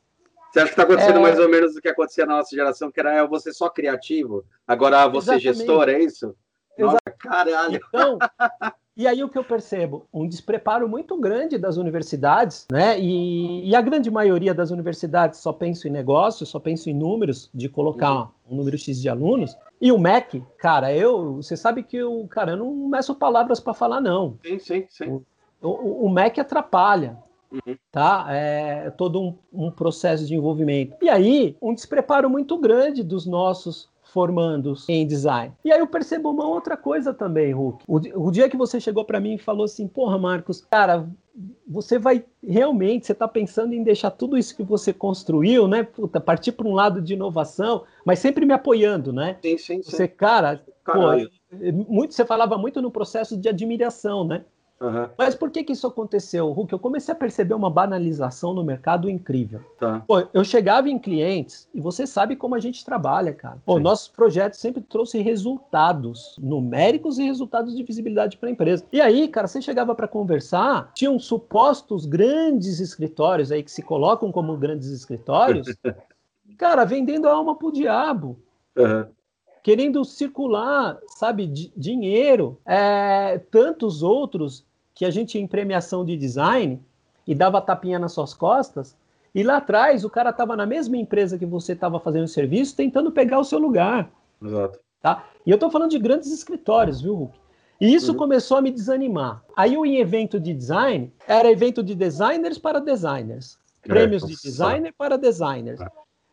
[0.52, 1.22] você acha que está acontecendo é...
[1.22, 5.08] mais ou menos o que acontecia na nossa geração, que era você só criativo, agora
[5.08, 5.58] você Exatamente.
[5.58, 6.36] gestor, é isso?
[6.80, 7.80] Nossa, caralho!
[7.88, 8.18] Então,
[8.96, 10.06] E aí o que eu percebo?
[10.14, 13.00] Um despreparo muito grande das universidades, né?
[13.00, 17.50] E, e, a grande maioria das universidades só pensa em negócio, só pensa em números,
[17.54, 18.28] de colocar uhum.
[18.52, 19.58] um número X de alunos.
[19.82, 23.74] E o MEC, cara, eu, você sabe que eu, cara, eu não meço palavras para
[23.74, 24.38] falar, não.
[24.46, 25.22] Sim, sim, sim.
[25.62, 27.18] O, o, o MEC atrapalha.
[27.52, 27.76] Uhum.
[27.92, 28.26] Tá?
[28.30, 30.96] É todo um, um processo de envolvimento.
[31.02, 35.52] E aí, um despreparo muito grande dos nossos formandos em design.
[35.66, 37.84] E aí eu percebo uma outra coisa também, Hulk.
[37.88, 41.10] O, o dia que você chegou para mim e falou assim, porra, Marcos, cara,
[41.68, 45.82] você vai realmente, você está pensando em deixar tudo isso que você construiu, né?
[45.82, 49.38] Puta, partir para um lado de inovação, mas sempre me apoiando, né?
[49.42, 49.92] Sim, sim, sim.
[49.92, 50.92] Você, cara, pô,
[51.88, 54.46] muito, você falava muito no processo de admiração, né?
[54.84, 55.08] Uhum.
[55.18, 56.74] Mas por que, que isso aconteceu, Hulk?
[56.74, 59.62] Eu comecei a perceber uma banalização no mercado incrível.
[59.80, 60.04] Tá.
[60.06, 63.60] Pô, eu chegava em clientes, e você sabe como a gente trabalha, cara.
[63.66, 68.84] Pô, nossos projetos sempre trouxe resultados numéricos e resultados de visibilidade para a empresa.
[68.92, 74.34] E aí, cara, você chegava para conversar, tinham supostos grandes escritórios aí que se colocam
[74.34, 75.68] como grandes escritórios,
[76.58, 78.38] cara, vendendo a alma pro diabo.
[78.76, 79.06] Uhum
[79.64, 82.60] querendo circular, sabe, dinheiro.
[82.66, 86.82] É, tantos outros que a gente em premiação de design
[87.26, 88.96] e dava tapinha nas suas costas,
[89.34, 93.12] e lá atrás o cara estava na mesma empresa que você estava fazendo serviço, tentando
[93.12, 94.12] pegar o seu lugar.
[94.42, 94.80] Exato.
[95.02, 95.26] Tá?
[95.46, 97.44] E eu estou falando de grandes escritórios, viu, Hulk?
[97.82, 98.18] E isso uhum.
[98.18, 99.44] começou a me desanimar.
[99.56, 103.58] Aí o evento de design era evento de designers para designers.
[103.84, 105.82] É, prêmios de designer para designers.
[105.82, 105.88] É.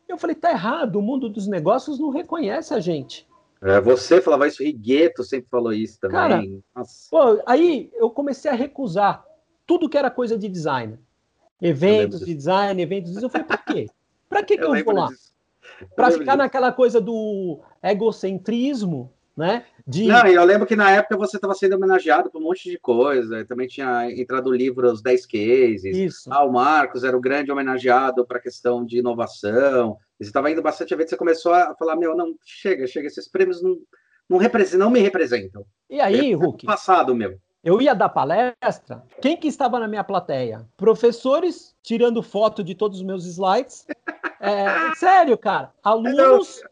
[0.08, 3.26] Eu falei, tá errado, o mundo dos negócios não reconhece a gente.
[3.62, 6.62] É, você falava isso, Rigueto sempre falou isso também.
[6.74, 9.24] Cara, pô, aí eu comecei a recusar
[9.66, 10.98] tudo que era coisa de design.
[11.60, 13.86] Eventos de design, eventos de Eu falei, pra quê?
[14.28, 15.08] Pra que, que eu, eu vou lá?
[15.94, 16.36] Para ficar disso.
[16.38, 19.64] naquela coisa do egocentrismo, né?
[19.86, 20.06] De...
[20.06, 23.44] Não, eu lembro que na época você estava sendo homenageado por um monte de coisa.
[23.44, 25.96] Também tinha entrado o livro Os 10 Cases.
[25.96, 26.32] Isso.
[26.32, 29.98] Ah, o Marcos era o grande homenageado para a questão de inovação.
[30.20, 33.06] E você estava indo bastante a ver, você começou a falar, meu, não, chega, chega,
[33.06, 33.78] esses prêmios não,
[34.28, 35.64] não, representam, não me representam.
[35.88, 36.66] E aí, é Hulk?
[36.66, 37.40] Passado, meu.
[37.64, 40.66] Eu ia dar palestra, quem que estava na minha plateia?
[40.76, 43.86] Professores tirando foto de todos os meus slides.
[44.42, 45.70] É, sério, cara.
[45.84, 46.62] Alunos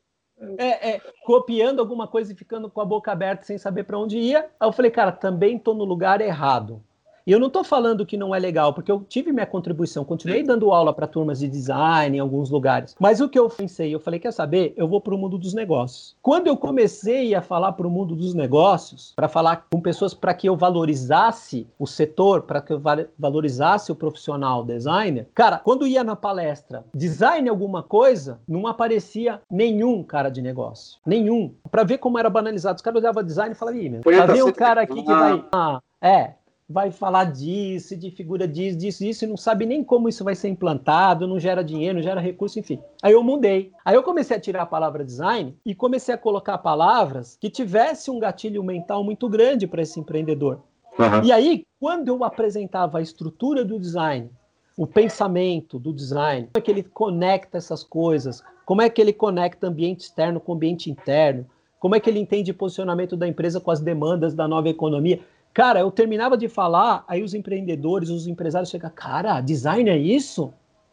[0.56, 4.16] é, é, copiando alguma coisa e ficando com a boca aberta sem saber para onde
[4.16, 4.48] ia.
[4.58, 6.82] Aí eu falei, cara, também estou no lugar errado.
[7.28, 10.42] E eu não estou falando que não é legal, porque eu tive minha contribuição, continuei
[10.42, 12.96] dando aula para turmas de design em alguns lugares.
[12.98, 14.72] Mas o que eu pensei, eu falei, quer saber?
[14.78, 16.16] Eu vou para o mundo dos negócios.
[16.22, 20.32] Quando eu comecei a falar para o mundo dos negócios, para falar com pessoas para
[20.32, 22.80] que eu valorizasse o setor, para que eu
[23.18, 30.02] valorizasse o profissional designer, cara, quando ia na palestra, design alguma coisa, não aparecia nenhum
[30.02, 30.98] cara de negócio.
[31.04, 31.52] Nenhum.
[31.70, 32.76] Para ver como era banalizado.
[32.76, 35.44] Os caras olhavam design e falavam, ih, meu, tá vendo um cara aqui que vai.
[35.52, 36.34] Ah, é,
[36.68, 40.34] vai falar disso, de figura disso, disso, disso, e não sabe nem como isso vai
[40.34, 42.78] ser implantado, não gera dinheiro, não gera recurso, enfim.
[43.02, 43.72] Aí eu mudei.
[43.84, 48.10] Aí eu comecei a tirar a palavra design e comecei a colocar palavras que tivesse
[48.10, 50.60] um gatilho mental muito grande para esse empreendedor.
[50.98, 51.24] Uhum.
[51.24, 54.28] E aí, quando eu apresentava a estrutura do design,
[54.76, 59.12] o pensamento do design, como é que ele conecta essas coisas, como é que ele
[59.12, 61.46] conecta ambiente externo com ambiente interno,
[61.80, 65.20] como é que ele entende o posicionamento da empresa com as demandas da nova economia.
[65.58, 70.42] Cara, eu terminava de falar, aí os empreendedores, os empresários chegam, cara, design é isso?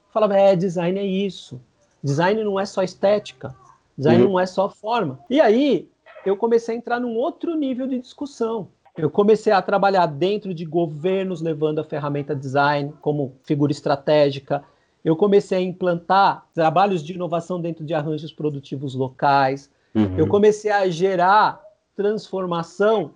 [0.08, 1.62] Eu falava, é, design é isso.
[2.04, 3.56] Design não é só estética,
[3.95, 4.30] design uhum.
[4.32, 5.19] não é só forma.
[5.30, 5.88] E aí
[6.25, 8.69] eu comecei a entrar num outro nível de discussão.
[8.97, 14.63] Eu comecei a trabalhar dentro de governos, levando a ferramenta design como figura estratégica.
[15.04, 19.69] Eu comecei a implantar trabalhos de inovação dentro de arranjos produtivos locais.
[19.93, 20.17] Uhum.
[20.17, 21.62] Eu comecei a gerar
[21.95, 23.12] transformação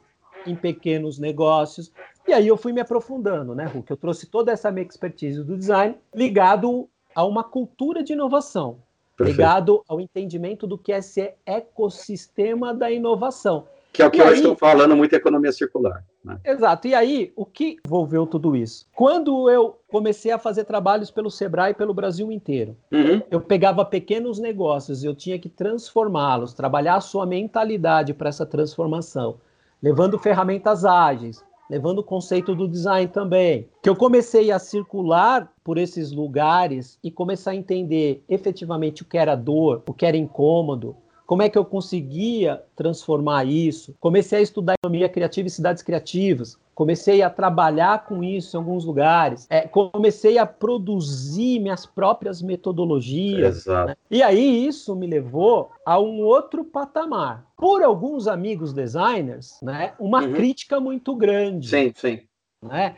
[0.49, 1.91] em pequenos negócios.
[2.27, 3.89] E aí eu fui me aprofundando, né, Hulk?
[3.89, 8.77] Eu trouxe toda essa minha expertise do design ligado a uma cultura de inovação,
[9.17, 9.37] Perfeito.
[9.37, 13.65] ligado ao entendimento do que é esse ecossistema da inovação.
[13.91, 14.35] Que é o que e eu aí...
[14.35, 16.03] estou falando muito economia circular.
[16.23, 16.39] Né?
[16.45, 16.87] Exato.
[16.87, 18.85] E aí, o que envolveu tudo isso?
[18.93, 23.21] Quando eu comecei a fazer trabalhos pelo Sebrae pelo Brasil inteiro, uhum.
[23.31, 29.37] eu pegava pequenos negócios, eu tinha que transformá-los, trabalhar a sua mentalidade para essa transformação,
[29.81, 35.77] levando ferramentas ágeis, levando o conceito do design também, que eu comecei a circular por
[35.77, 40.95] esses lugares e começar a entender efetivamente o que era dor, o que era incômodo,
[41.27, 43.95] como é que eu conseguia transformar isso.
[43.99, 48.85] Comecei a estudar economia criativa e cidades criativas, comecei a trabalhar com isso em alguns
[48.85, 53.65] lugares, é, comecei a produzir minhas próprias metodologias.
[53.65, 53.97] Né?
[54.09, 57.45] E aí isso me levou a um outro patamar.
[57.57, 60.31] Por alguns amigos designers, né, uma uhum.
[60.31, 61.67] crítica muito grande.
[61.67, 62.21] Sim, sim.
[62.63, 62.95] Né?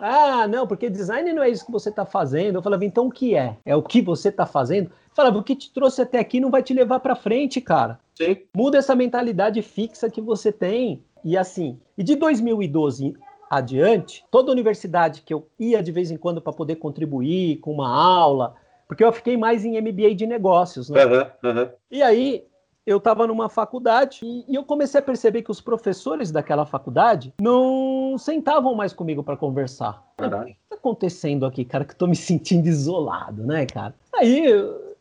[0.00, 2.56] Ah, não, porque design não é isso que você está fazendo.
[2.56, 3.56] Eu falava, então o que é?
[3.64, 4.86] É o que você está fazendo?
[4.86, 8.00] Eu falava, o que te trouxe até aqui não vai te levar para frente, cara.
[8.16, 8.38] Sim.
[8.52, 13.14] Muda essa mentalidade fixa que você tem e assim, e de 2012
[13.50, 17.88] adiante, toda universidade que eu ia de vez em quando para poder contribuir com uma
[17.88, 18.54] aula,
[18.86, 21.04] porque eu fiquei mais em MBA de negócios, né?
[21.04, 21.68] Uhum, uhum.
[21.90, 22.44] E aí
[22.86, 27.34] eu estava numa faculdade e, e, eu comecei a perceber que os professores daquela faculdade
[27.40, 30.02] não sentavam mais comigo para conversar.
[30.18, 31.84] O que está acontecendo aqui, cara?
[31.84, 33.94] Que eu tô me sentindo isolado, né, cara?
[34.14, 34.44] Aí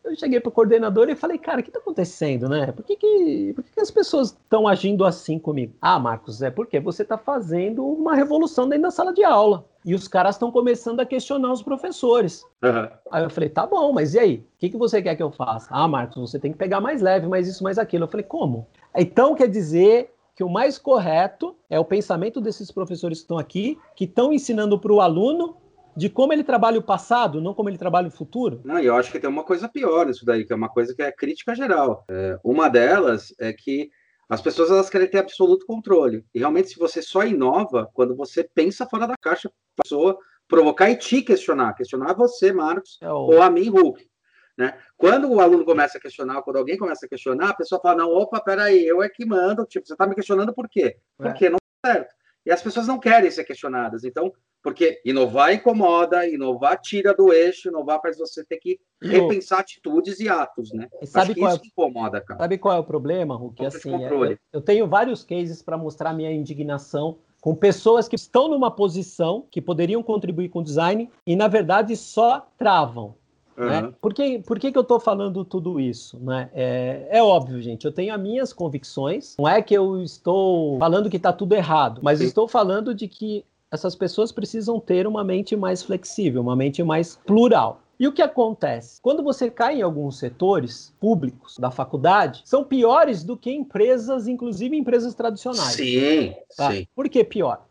[0.09, 2.71] eu cheguei para o coordenador e falei, cara, o que está acontecendo, né?
[2.71, 5.73] Por que, que, por que, que as pessoas estão agindo assim comigo?
[5.81, 9.65] Ah, Marcos, é porque você está fazendo uma revolução dentro da sala de aula.
[9.85, 12.43] E os caras estão começando a questionar os professores.
[12.63, 12.89] Uhum.
[13.11, 14.35] Aí eu falei, tá bom, mas e aí?
[14.35, 15.67] O que, que você quer que eu faça?
[15.71, 18.03] Ah, Marcos, você tem que pegar mais leve, mais isso, mais aquilo.
[18.03, 18.67] Eu falei, como?
[18.95, 23.77] Então quer dizer que o mais correto é o pensamento desses professores que estão aqui,
[23.95, 25.57] que estão ensinando para o aluno
[25.99, 28.61] de como ele trabalha o passado, não como ele trabalha o futuro?
[28.63, 31.01] Não, eu acho que tem uma coisa pior nisso daí, que é uma coisa que
[31.01, 32.05] é crítica geral.
[32.09, 33.89] É, uma delas é que
[34.29, 36.25] as pessoas elas querem ter absoluto controle.
[36.33, 40.89] E realmente, se você só inova, quando você pensa fora da caixa, a pessoa provocar
[40.89, 43.17] e te questionar, questionar você, Marcos, é o...
[43.17, 44.09] ou a mim, Hulk.
[44.57, 44.77] Né?
[44.95, 48.09] Quando o aluno começa a questionar, quando alguém começa a questionar, a pessoa fala: não,
[48.09, 49.65] opa, peraí, eu é que mando.
[49.65, 50.95] Tipo, você está me questionando por quê?
[51.19, 51.23] É.
[51.23, 52.13] Porque não tá certo.
[52.49, 54.03] E as pessoas não querem ser questionadas.
[54.03, 54.33] Então,
[54.63, 60.27] porque inovar incomoda, inovar tira do eixo, inovar faz você ter que repensar atitudes e
[60.27, 60.89] atos, né?
[60.99, 62.39] E sabe qual isso é, incomoda, cara.
[62.39, 63.63] Sabe qual é o problema, Hulk?
[63.63, 68.47] Assim, é, eu, eu tenho vários cases para mostrar minha indignação com pessoas que estão
[68.49, 73.15] numa posição que poderiam contribuir com o design e, na verdade, só travam.
[73.59, 73.67] Uhum.
[73.67, 73.93] Né?
[74.01, 76.17] Por, que, por que, que eu estou falando tudo isso?
[76.19, 76.49] Né?
[76.53, 79.35] É, é, óbvio, gente, eu tenho as minhas convicções.
[79.37, 82.25] Não é que eu estou falando que está tudo errado, mas Sim.
[82.25, 87.19] estou falando de que essas pessoas precisam ter uma mente mais flexível, uma mente mais
[87.25, 87.81] plural.
[87.99, 89.01] E o que acontece?
[89.01, 94.75] Quando você cai em alguns setores públicos da faculdade, são piores do que empresas, inclusive
[94.75, 95.73] empresas tradicionais.
[95.73, 96.71] Sim, tá?
[96.71, 96.87] sim.
[96.95, 97.65] Por que pior?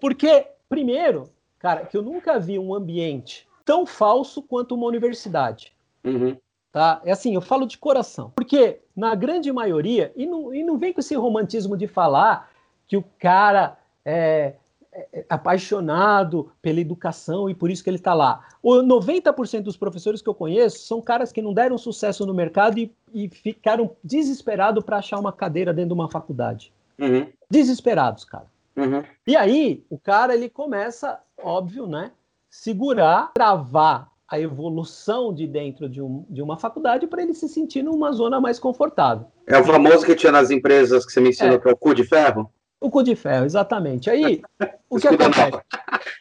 [0.00, 1.30] Porque, primeiro,
[1.60, 5.72] cara, que eu nunca vi um ambiente tão falso quanto uma universidade.
[6.04, 6.36] Uhum.
[6.70, 7.00] Tá?
[7.04, 8.32] É assim, eu falo de coração.
[8.34, 12.50] Porque, na grande maioria, e não, e não vem com esse romantismo de falar
[12.86, 14.54] que o cara é,
[14.94, 18.46] é, é, apaixonado pela educação e por isso que ele está lá.
[18.62, 22.78] O 90% dos professores que eu conheço são caras que não deram sucesso no mercado
[22.78, 26.72] e, e ficaram desesperados para achar uma cadeira dentro de uma faculdade.
[26.98, 27.26] Uhum.
[27.50, 28.46] Desesperados, cara.
[28.76, 29.02] Uhum.
[29.26, 32.12] E aí, o cara ele começa, óbvio, né?
[32.54, 37.82] Segurar, travar a evolução de dentro de, um, de uma faculdade para ele se sentir
[37.82, 39.26] numa zona mais confortável.
[39.46, 41.58] É o famoso que tinha nas empresas que você me ensinou, é.
[41.58, 42.52] que é o cu de ferro?
[42.78, 44.10] O cu de ferro, exatamente.
[44.10, 44.42] Aí,
[44.90, 45.62] o que acontece?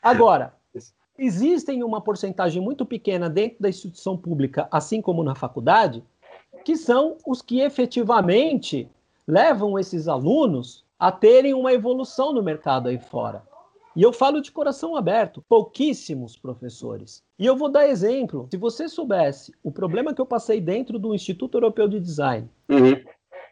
[0.01, 0.53] Agora,
[1.19, 6.01] existem uma porcentagem muito pequena dentro da instituição pública, assim como na faculdade,
[6.63, 8.89] que são os que efetivamente
[9.27, 13.43] levam esses alunos a terem uma evolução no mercado aí fora.
[13.95, 17.23] E eu falo de coração aberto, pouquíssimos professores.
[17.37, 18.47] E eu vou dar exemplo.
[18.49, 23.03] Se você soubesse o problema que eu passei dentro do Instituto Europeu de Design, uhum.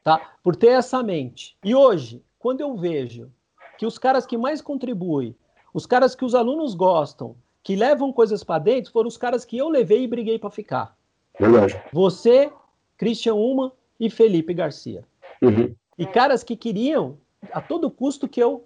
[0.03, 0.35] tá?
[0.41, 1.57] Por ter essa mente.
[1.63, 3.29] E hoje, quando eu vejo
[3.77, 5.35] que os caras que mais contribuem,
[5.73, 9.57] os caras que os alunos gostam, que levam coisas para dentro, foram os caras que
[9.57, 10.97] eu levei e briguei para ficar.
[11.37, 11.81] Verdade.
[11.91, 12.51] Você,
[12.97, 15.03] Christian Uma e Felipe Garcia.
[15.41, 15.75] Uhum.
[15.97, 17.17] E caras que queriam
[17.51, 18.65] a todo custo que eu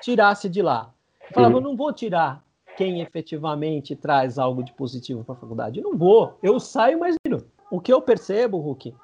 [0.00, 0.92] tirasse de lá.
[1.28, 1.60] Eu falava, uhum.
[1.60, 2.42] eu não vou tirar
[2.76, 5.78] quem efetivamente traz algo de positivo para a faculdade.
[5.78, 6.38] Eu não vou.
[6.42, 7.16] Eu saio, mas
[7.70, 8.94] o que eu percebo, Hulk,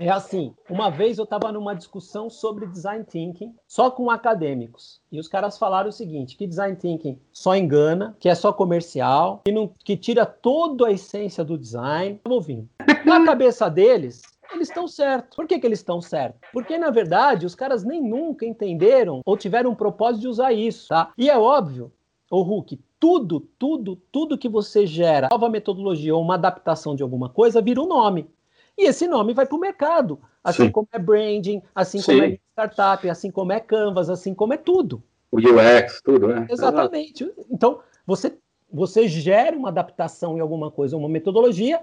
[0.00, 5.18] é assim, uma vez eu estava numa discussão sobre design thinking, só com acadêmicos, e
[5.18, 9.50] os caras falaram o seguinte, que design thinking só engana, que é só comercial, que,
[9.50, 12.20] não, que tira toda a essência do design.
[12.28, 12.68] ouvindo.
[13.04, 15.36] Na cabeça deles, eles estão certos.
[15.36, 16.40] Por que, que eles estão certos?
[16.52, 20.88] Porque, na verdade, os caras nem nunca entenderam ou tiveram um propósito de usar isso,
[20.88, 21.12] tá?
[21.16, 21.92] E é óbvio,
[22.30, 27.28] o Hulk, tudo, tudo, tudo que você gera, nova metodologia ou uma adaptação de alguma
[27.28, 28.28] coisa, vira um nome.
[28.76, 30.72] E esse nome vai para o mercado, assim Sim.
[30.72, 32.12] como é branding, assim Sim.
[32.12, 35.02] como é startup, assim como é Canvas, assim como é tudo.
[35.30, 36.46] O UX, tudo, né?
[36.48, 37.30] Exatamente.
[37.50, 38.38] Então, você,
[38.72, 41.80] você gera uma adaptação em alguma coisa, uma metodologia,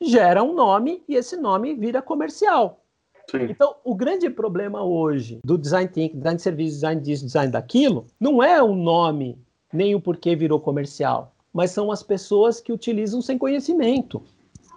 [0.00, 2.82] gera um nome e esse nome vira comercial.
[3.30, 3.44] Sim.
[3.50, 8.06] Então, o grande problema hoje do design thinking, design de serviço, design disso, design daquilo,
[8.20, 9.38] não é o nome
[9.72, 14.22] nem o porquê virou comercial, mas são as pessoas que utilizam sem conhecimento.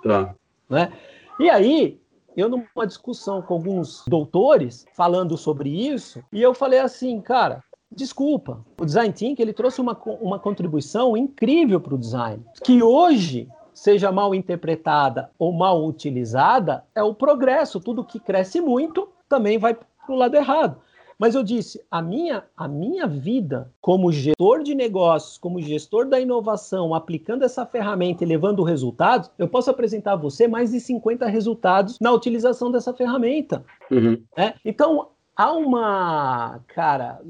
[0.04, 0.36] Tá.
[0.68, 0.92] Né?
[1.40, 2.00] E aí,
[2.36, 8.66] eu numa discussão com alguns doutores falando sobre isso, e eu falei assim, cara, desculpa,
[8.80, 13.48] o design thinking ele trouxe uma, uma contribuição incrível para o design, que hoje
[13.80, 17.80] seja mal interpretada ou mal utilizada é o progresso.
[17.80, 20.78] Tudo que cresce muito também vai para o lado errado.
[21.18, 26.20] Mas eu disse, a minha, a minha vida como gestor de negócios, como gestor da
[26.20, 31.26] inovação, aplicando essa ferramenta e levando resultados, eu posso apresentar a você mais de 50
[31.28, 33.64] resultados na utilização dessa ferramenta.
[33.92, 34.22] Uhum.
[34.36, 34.54] É?
[34.64, 37.22] Então, há uma, cara,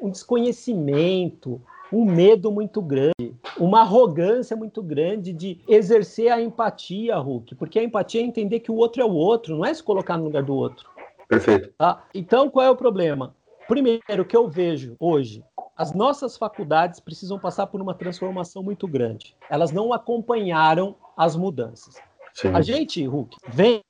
[0.00, 1.60] um desconhecimento,
[1.92, 7.82] um medo muito grande, uma arrogância muito grande de exercer a empatia, Hulk, porque a
[7.82, 10.42] empatia é entender que o outro é o outro, não é se colocar no lugar
[10.42, 10.88] do outro.
[11.28, 11.72] Perfeito.
[11.76, 12.04] Tá?
[12.14, 13.34] Então, qual é o problema?
[13.68, 15.44] Primeiro, que eu vejo hoje,
[15.76, 19.36] as nossas faculdades precisam passar por uma transformação muito grande.
[19.50, 21.96] Elas não acompanharam as mudanças.
[22.32, 22.48] Sim.
[22.54, 23.82] A gente, Hulk, vem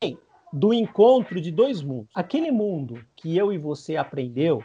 [0.53, 2.11] do encontro de dois mundos.
[2.15, 4.63] Aquele mundo que eu e você aprendeu,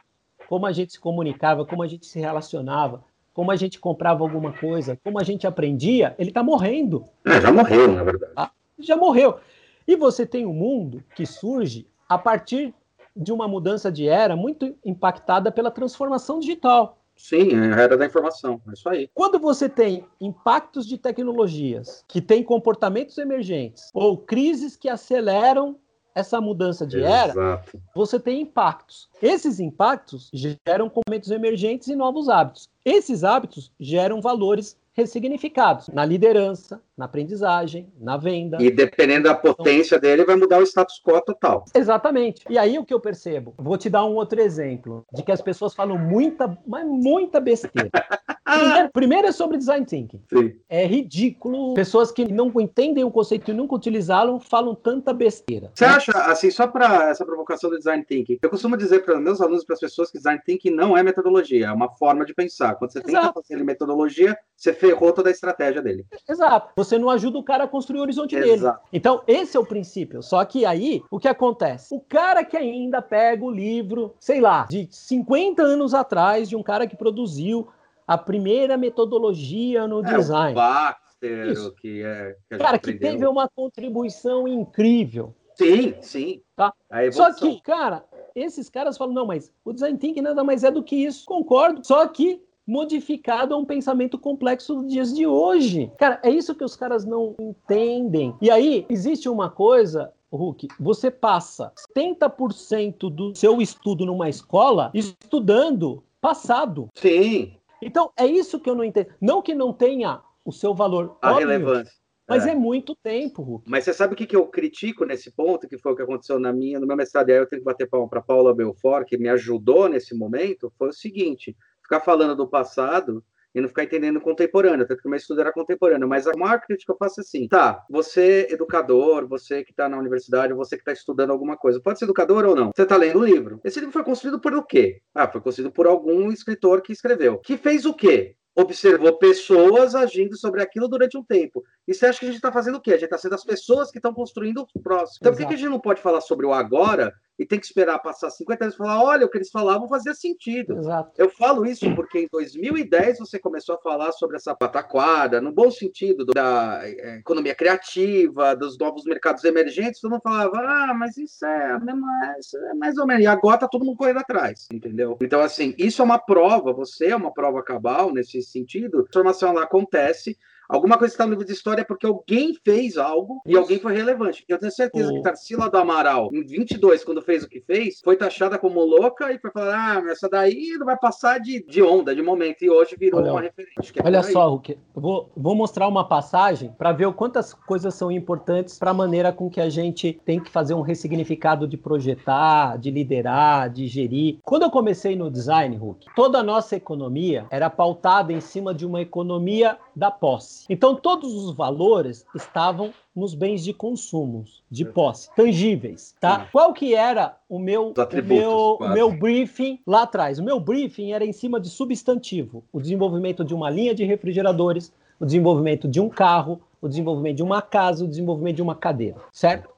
[0.48, 3.04] como a gente se comunicava, como a gente se relacionava,
[3.34, 7.06] como a gente comprava alguma coisa, como a gente aprendia, ele está morrendo.
[7.26, 8.34] É, já morreu, na verdade.
[8.36, 9.40] Ah, já morreu.
[9.88, 12.74] E você tem um mundo que surge a partir
[13.16, 17.00] de uma mudança de era muito impactada pela transformação digital.
[17.16, 19.10] Sim, é a era da informação, é isso aí.
[19.14, 25.78] Quando você tem impactos de tecnologias que têm comportamentos emergentes ou crises que aceleram
[26.16, 27.40] essa mudança de Exato.
[27.40, 27.64] era,
[27.96, 29.10] você tem impactos.
[29.22, 32.70] Esses impactos geram comportamentos emergentes e novos hábitos.
[32.86, 38.58] Esses hábitos geram valores ressignificados na liderança, na aprendizagem, na venda.
[38.62, 41.66] E dependendo da potência então, dele, vai mudar o status quo total.
[41.74, 42.44] Exatamente.
[42.50, 43.54] E aí o que eu percebo?
[43.58, 47.90] Vou te dar um outro exemplo de que as pessoas falam muita, mas muita besteira.
[48.44, 50.22] Primeiro, primeiro, é sobre design thinking.
[50.30, 50.54] Sim.
[50.70, 51.74] É ridículo.
[51.74, 55.72] Pessoas que não entendem o conceito e nunca utilizaram falam tanta besteira.
[55.74, 59.40] Você acha, assim, só para essa provocação do design thinking, eu costumo dizer para meus
[59.42, 62.34] alunos e para as pessoas que design thinking não é metodologia, é uma forma de
[62.34, 62.76] pensar.
[62.76, 63.28] Quando você Exato.
[63.28, 66.06] tenta fazer metodologia, você ferrou toda a estratégia dele.
[66.30, 66.74] Exato.
[66.84, 68.78] Você não ajuda o cara a construir o horizonte Exato.
[68.78, 68.88] dele.
[68.92, 70.22] Então, esse é o princípio.
[70.22, 71.96] Só que aí, o que acontece?
[71.96, 76.64] O cara que ainda pega o livro, sei lá, de 50 anos atrás, de um
[76.64, 77.68] cara que produziu
[78.08, 80.52] a primeira metodologia no é, design.
[80.52, 82.36] O Baxter, que é.
[82.50, 85.34] Que cara, que teve uma contribuição incrível.
[85.56, 86.42] Sim, sim.
[86.56, 86.74] Tá?
[87.12, 88.04] Só que, cara,
[88.36, 91.26] esses caras falam, não, mas o design thinking nada mais é do que isso.
[91.26, 91.86] Concordo.
[91.86, 95.92] Só que modificado a um pensamento complexo dos dias de hoje.
[95.98, 98.36] Cara, é isso que os caras não entendem.
[98.42, 106.04] E aí, existe uma coisa Hulk, você passa 70% do seu estudo numa escola estudando
[106.20, 106.90] passado.
[106.96, 107.54] Sim.
[107.82, 109.10] Então, é isso que eu não entendo.
[109.22, 111.18] Não que não tenha o seu valor.
[111.22, 111.94] A óbvio, relevância.
[112.28, 112.52] Mas é.
[112.52, 112.56] é.
[112.56, 113.70] muito tempo, Hulk.
[113.70, 116.40] Mas você sabe o que, que eu critico nesse ponto, que foi o que aconteceu
[116.40, 119.06] na minha, no meu mestrado, e aí eu tenho que bater palma para Paula Belfort,
[119.08, 123.24] que me ajudou nesse momento, foi o seguinte, ficar falando do passado
[123.56, 126.60] e não ficar entendendo contemporâneo, tanto que o meu estudo era contemporâneo, mas a maior
[126.60, 130.76] crítica que eu faço é assim, tá, você educador, você que está na universidade, você
[130.76, 133.62] que está estudando alguma coisa, pode ser educador ou não, você está lendo o livro.
[133.64, 135.02] Esse livro foi construído por o quê?
[135.14, 137.38] Ah, foi construído por algum escritor que escreveu.
[137.40, 138.36] Que fez o quê?
[138.56, 141.64] observou pessoas agindo sobre aquilo durante um tempo.
[141.88, 142.92] E você acha que a gente está fazendo o quê?
[142.92, 145.18] A gente está sendo as pessoas que estão construindo o próximo.
[145.22, 145.44] Então, Exato.
[145.44, 148.30] por que, a gente não pode falar sobre o agora e tem que esperar passar
[148.30, 150.78] 50 anos e falar: olha, o que eles falavam fazia sentido.
[150.78, 151.12] Exato.
[151.18, 155.72] Eu falo isso porque em 2010 você começou a falar sobre essa pataquada, no bom
[155.72, 160.00] sentido da é, economia criativa, dos novos mercados emergentes.
[160.00, 163.24] Todo mundo falava: ah, mas isso é, a mesma, isso é mais ou menos.
[163.24, 165.18] E agora tá todo mundo correndo atrás, entendeu?
[165.20, 169.00] Então, assim, isso é uma prova, você é uma prova cabal nesse sentido.
[169.00, 170.38] A transformação lá acontece
[170.70, 173.94] Alguma coisa está no livro de história é porque alguém fez algo e alguém foi
[173.94, 174.44] relevante.
[174.48, 175.16] Eu tenho certeza oh.
[175.16, 179.32] que Tarsila do Amaral, em 22, quando fez o que fez, foi taxada como louca
[179.32, 182.64] e foi falar: ah, essa daí não vai passar de, de onda, de momento.
[182.64, 183.94] E hoje virou olha, uma referência.
[183.96, 187.94] É olha só, Hulk, eu vou, vou mostrar uma passagem para ver o quantas coisas
[187.94, 191.78] são importantes para a maneira com que a gente tem que fazer um ressignificado de
[191.78, 194.40] projetar, de liderar, de gerir.
[194.44, 198.86] Quando eu comecei no design, Hulk, toda a nossa economia era pautada em cima de
[198.86, 200.53] uma economia da posse.
[200.70, 206.48] Então, todos os valores estavam nos bens de consumo, de posse, tangíveis, tá?
[206.52, 210.40] Qual que era o meu, o meu, o meu briefing lá atrás?
[210.40, 214.92] O meu briefing era em cima de substantivo, o desenvolvimento de uma linha de refrigeradores,
[215.20, 219.16] o desenvolvimento de um carro, o desenvolvimento de uma casa, o desenvolvimento de uma cadeira,
[219.32, 219.70] certo?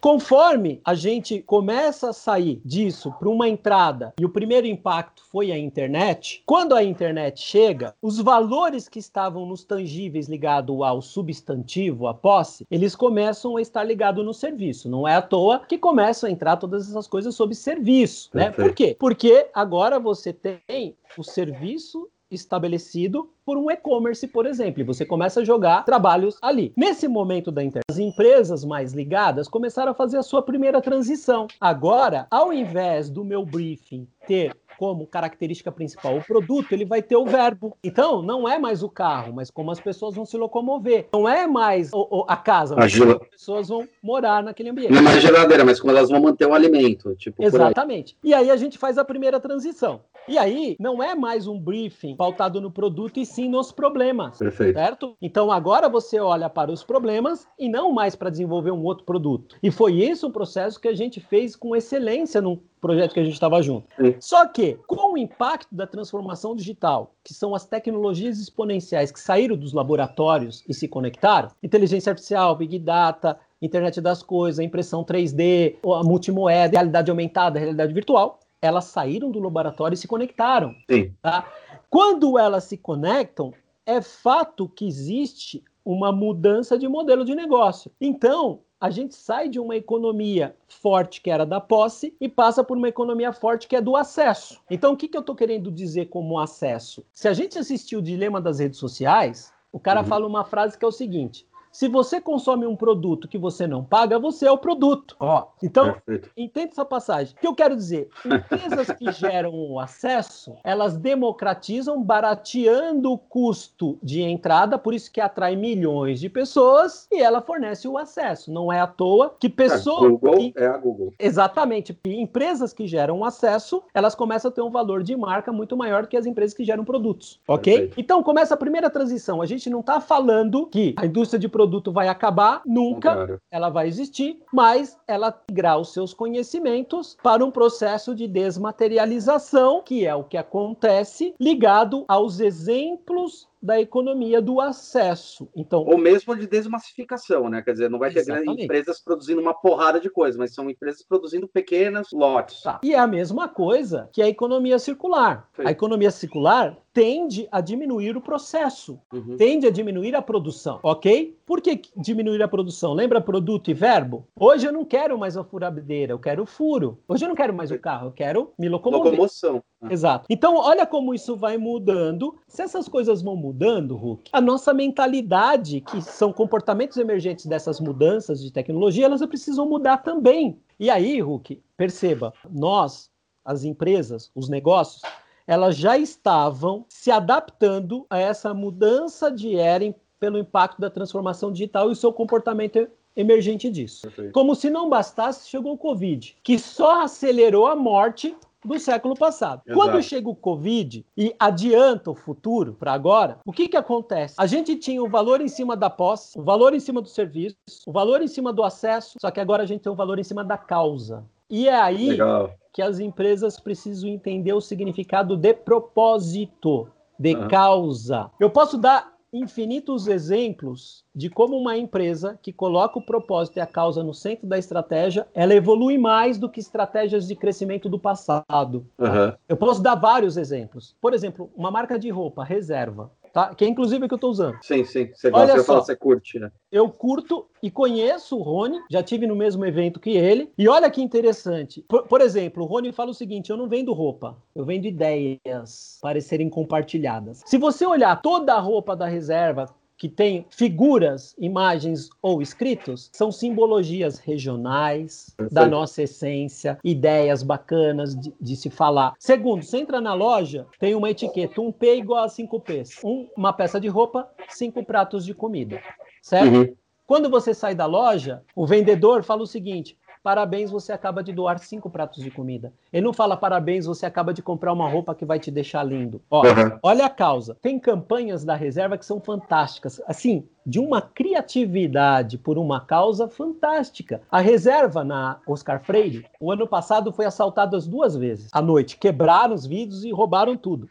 [0.00, 5.50] Conforme a gente começa a sair disso para uma entrada e o primeiro impacto foi
[5.50, 12.06] a internet, quando a internet chega, os valores que estavam nos tangíveis ligados ao substantivo,
[12.06, 14.88] à posse, eles começam a estar ligados no serviço.
[14.88, 18.50] Não é à toa que começam a entrar todas essas coisas sobre serviço, né?
[18.50, 18.96] Por quê?
[18.98, 25.40] Porque agora você tem o serviço estabelecido por um e-commerce, por exemplo, e você começa
[25.40, 26.72] a jogar trabalhos ali.
[26.76, 31.46] Nesse momento da internet, as empresas mais ligadas começaram a fazer a sua primeira transição.
[31.60, 37.14] Agora, ao invés do meu briefing ter como característica principal o produto, ele vai ter
[37.14, 37.78] o verbo.
[37.84, 41.06] Então, não é mais o carro, mas como as pessoas vão se locomover.
[41.12, 44.90] Não é mais o, o, a casa, mas como as pessoas vão morar naquele ambiente.
[44.90, 47.14] Não é mais geladeira, mas como elas vão manter o alimento.
[47.14, 48.16] Tipo, Exatamente.
[48.24, 48.30] Aí.
[48.30, 50.00] E aí a gente faz a primeira transição.
[50.26, 54.38] E aí, não é mais um briefing pautado no produto e sim nos problemas.
[54.38, 54.74] Perfeito.
[54.74, 55.16] Certo?
[55.22, 59.56] Então, agora você olha para os problemas e não mais para desenvolver um outro produto.
[59.62, 63.24] E foi isso um processo que a gente fez com excelência no projeto que a
[63.24, 63.86] gente estava junto.
[63.96, 64.16] Sim.
[64.20, 69.56] Só que, com o impacto da transformação digital, que são as tecnologias exponenciais que saíram
[69.56, 76.02] dos laboratórios e se conectaram, inteligência artificial, big data, internet das coisas, impressão 3D, a
[76.02, 80.74] multimoeda, realidade aumentada, realidade virtual, elas saíram do laboratório e se conectaram.
[80.90, 81.14] Sim.
[81.22, 81.46] Tá?
[81.88, 83.54] Quando elas se conectam,
[83.86, 87.92] é fato que existe uma mudança de modelo de negócio.
[88.00, 92.76] Então, a gente sai de uma economia forte que era da posse e passa por
[92.76, 94.60] uma economia forte que é do acesso.
[94.68, 97.06] Então, o que, que eu estou querendo dizer como acesso?
[97.12, 100.06] Se a gente assistiu o Dilema das Redes Sociais, o cara uhum.
[100.06, 103.82] fala uma frase que é o seguinte: se você consome um produto que você não
[103.82, 105.16] paga, você é o produto.
[105.18, 106.30] Ó, então, Perfeito.
[106.36, 107.34] entenda essa passagem.
[107.34, 108.10] O que eu quero dizer?
[108.24, 115.20] Empresas que geram o acesso, elas democratizam, barateando o custo de entrada, por isso que
[115.20, 118.52] atrai milhões de pessoas e ela fornece o acesso.
[118.52, 120.04] Não é à toa que pessoas.
[120.04, 120.52] A Google que...
[120.56, 121.14] é a Google.
[121.18, 121.98] Exatamente.
[122.04, 126.08] Empresas que geram acesso, elas começam a ter um valor de marca muito maior do
[126.08, 127.40] que as empresas que geram produtos.
[127.48, 127.72] Ok?
[127.72, 128.00] Perfeito.
[128.00, 129.40] Então, começa a primeira transição.
[129.40, 133.40] A gente não está falando que a indústria de produtos produto vai acabar, nunca.
[133.50, 140.04] Ela vai existir, mas ela migrar os seus conhecimentos para um processo de desmaterialização, que
[140.04, 145.48] é o que acontece ligado aos exemplos da economia do acesso.
[145.54, 147.62] Então, ou mesmo de desmassificação, né?
[147.62, 151.02] Quer dizer, não vai ter grandes empresas produzindo uma porrada de coisas, mas são empresas
[151.02, 152.62] produzindo pequenos lotes.
[152.62, 152.80] Tá.
[152.82, 155.48] E é a mesma coisa que a economia circular.
[155.54, 155.62] Sim.
[155.64, 159.36] A economia circular tende a diminuir o processo, uhum.
[159.36, 161.38] tende a diminuir a produção, ok?
[161.46, 162.92] Por que diminuir a produção?
[162.92, 164.26] Lembra produto e verbo?
[164.38, 166.98] Hoje eu não quero mais a furadeira, eu quero o furo.
[167.08, 169.12] Hoje eu não quero mais o carro, eu quero me locomover.
[169.12, 169.62] Locomoção.
[169.90, 170.26] Exato.
[170.28, 172.38] Então, olha como isso vai mudando.
[172.46, 178.42] Se essas coisas vão mudando, Hulk, a nossa mentalidade, que são comportamentos emergentes dessas mudanças
[178.42, 180.58] de tecnologia, elas precisam mudar também.
[180.78, 183.10] E aí, Hulk, perceba, nós,
[183.44, 185.02] as empresas, os negócios,
[185.46, 191.88] elas já estavam se adaptando a essa mudança de era pelo impacto da transformação digital
[191.88, 194.02] e o seu comportamento emergente disso.
[194.02, 194.32] Perfeito.
[194.32, 198.34] Como se não bastasse, chegou o Covid, que só acelerou a morte
[198.64, 199.62] do século passado.
[199.66, 199.78] Exato.
[199.78, 204.34] Quando chega o Covid e adianta o futuro para agora, o que, que acontece?
[204.38, 207.56] A gente tinha o valor em cima da posse, o valor em cima do serviço,
[207.86, 210.24] o valor em cima do acesso, só que agora a gente tem o valor em
[210.24, 211.24] cima da causa.
[211.50, 216.88] E é aí Legal que as empresas precisam entender o significado de propósito,
[217.18, 217.48] de uhum.
[217.48, 218.30] causa.
[218.40, 223.66] Eu posso dar infinitos exemplos de como uma empresa que coloca o propósito e a
[223.66, 228.86] causa no centro da estratégia, ela evolui mais do que estratégias de crescimento do passado.
[228.98, 229.32] Uhum.
[229.48, 230.94] Eu posso dar vários exemplos.
[231.00, 233.54] Por exemplo, uma marca de roupa, reserva tá?
[233.54, 234.58] Que é inclusive o que eu estou usando.
[234.62, 235.10] Sim, sim.
[235.14, 236.50] Você gosta, de falar, você curte, né?
[236.70, 240.52] Eu curto e conheço o Rony, já tive no mesmo evento que ele.
[240.58, 241.84] E olha que interessante.
[241.88, 245.98] Por, por exemplo, o Rony fala o seguinte: eu não vendo roupa, eu vendo ideias
[246.02, 247.42] para serem compartilhadas.
[247.46, 249.68] Se você olhar toda a roupa da reserva,
[250.02, 258.34] que tem figuras, imagens ou escritos, são simbologias regionais da nossa essência, ideias bacanas de,
[258.40, 259.14] de, se falar.
[259.16, 262.98] Segundo, você entra na loja, tem uma etiqueta, um P igual a cinco P's.
[263.04, 265.80] Um, uma peça de roupa, cinco pratos de comida.
[266.20, 266.52] Certo?
[266.52, 266.74] Uhum.
[267.06, 271.58] Quando você sai da loja, o vendedor fala o seguinte: parabéns, você acaba de doar
[271.58, 272.72] cinco pratos de comida.
[272.92, 276.22] Ele não fala parabéns, você acaba de comprar uma roupa que vai te deixar lindo.
[276.30, 276.78] Ó, uhum.
[276.82, 277.56] Olha a causa.
[277.60, 280.00] Tem campanhas da reserva que são fantásticas.
[280.06, 284.22] Assim, de uma criatividade por uma causa fantástica.
[284.30, 288.96] A reserva na Oscar Freire, o ano passado foi assaltada duas vezes à noite.
[288.96, 290.88] Quebraram os vidros e roubaram tudo.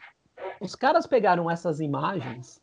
[0.60, 2.61] Os caras pegaram essas imagens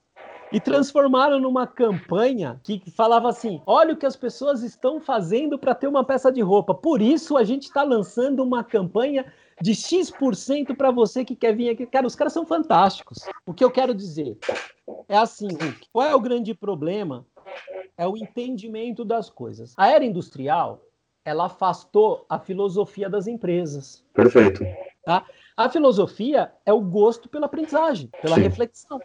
[0.51, 5.75] e transformaram numa campanha que falava assim: olha o que as pessoas estão fazendo para
[5.75, 6.73] ter uma peça de roupa.
[6.73, 9.31] Por isso a gente está lançando uma campanha
[9.61, 11.85] de X% para você que quer vir aqui.
[11.85, 13.19] Cara, os caras são fantásticos.
[13.45, 14.37] O que eu quero dizer
[15.07, 15.49] é assim:
[15.91, 17.25] qual é o grande problema?
[17.97, 19.73] É o entendimento das coisas.
[19.77, 20.81] A era industrial
[21.25, 24.03] ela afastou a filosofia das empresas.
[24.13, 24.63] Perfeito.
[25.05, 25.25] Tá?
[25.55, 28.41] A filosofia é o gosto pela aprendizagem, pela Sim.
[28.41, 28.99] reflexão.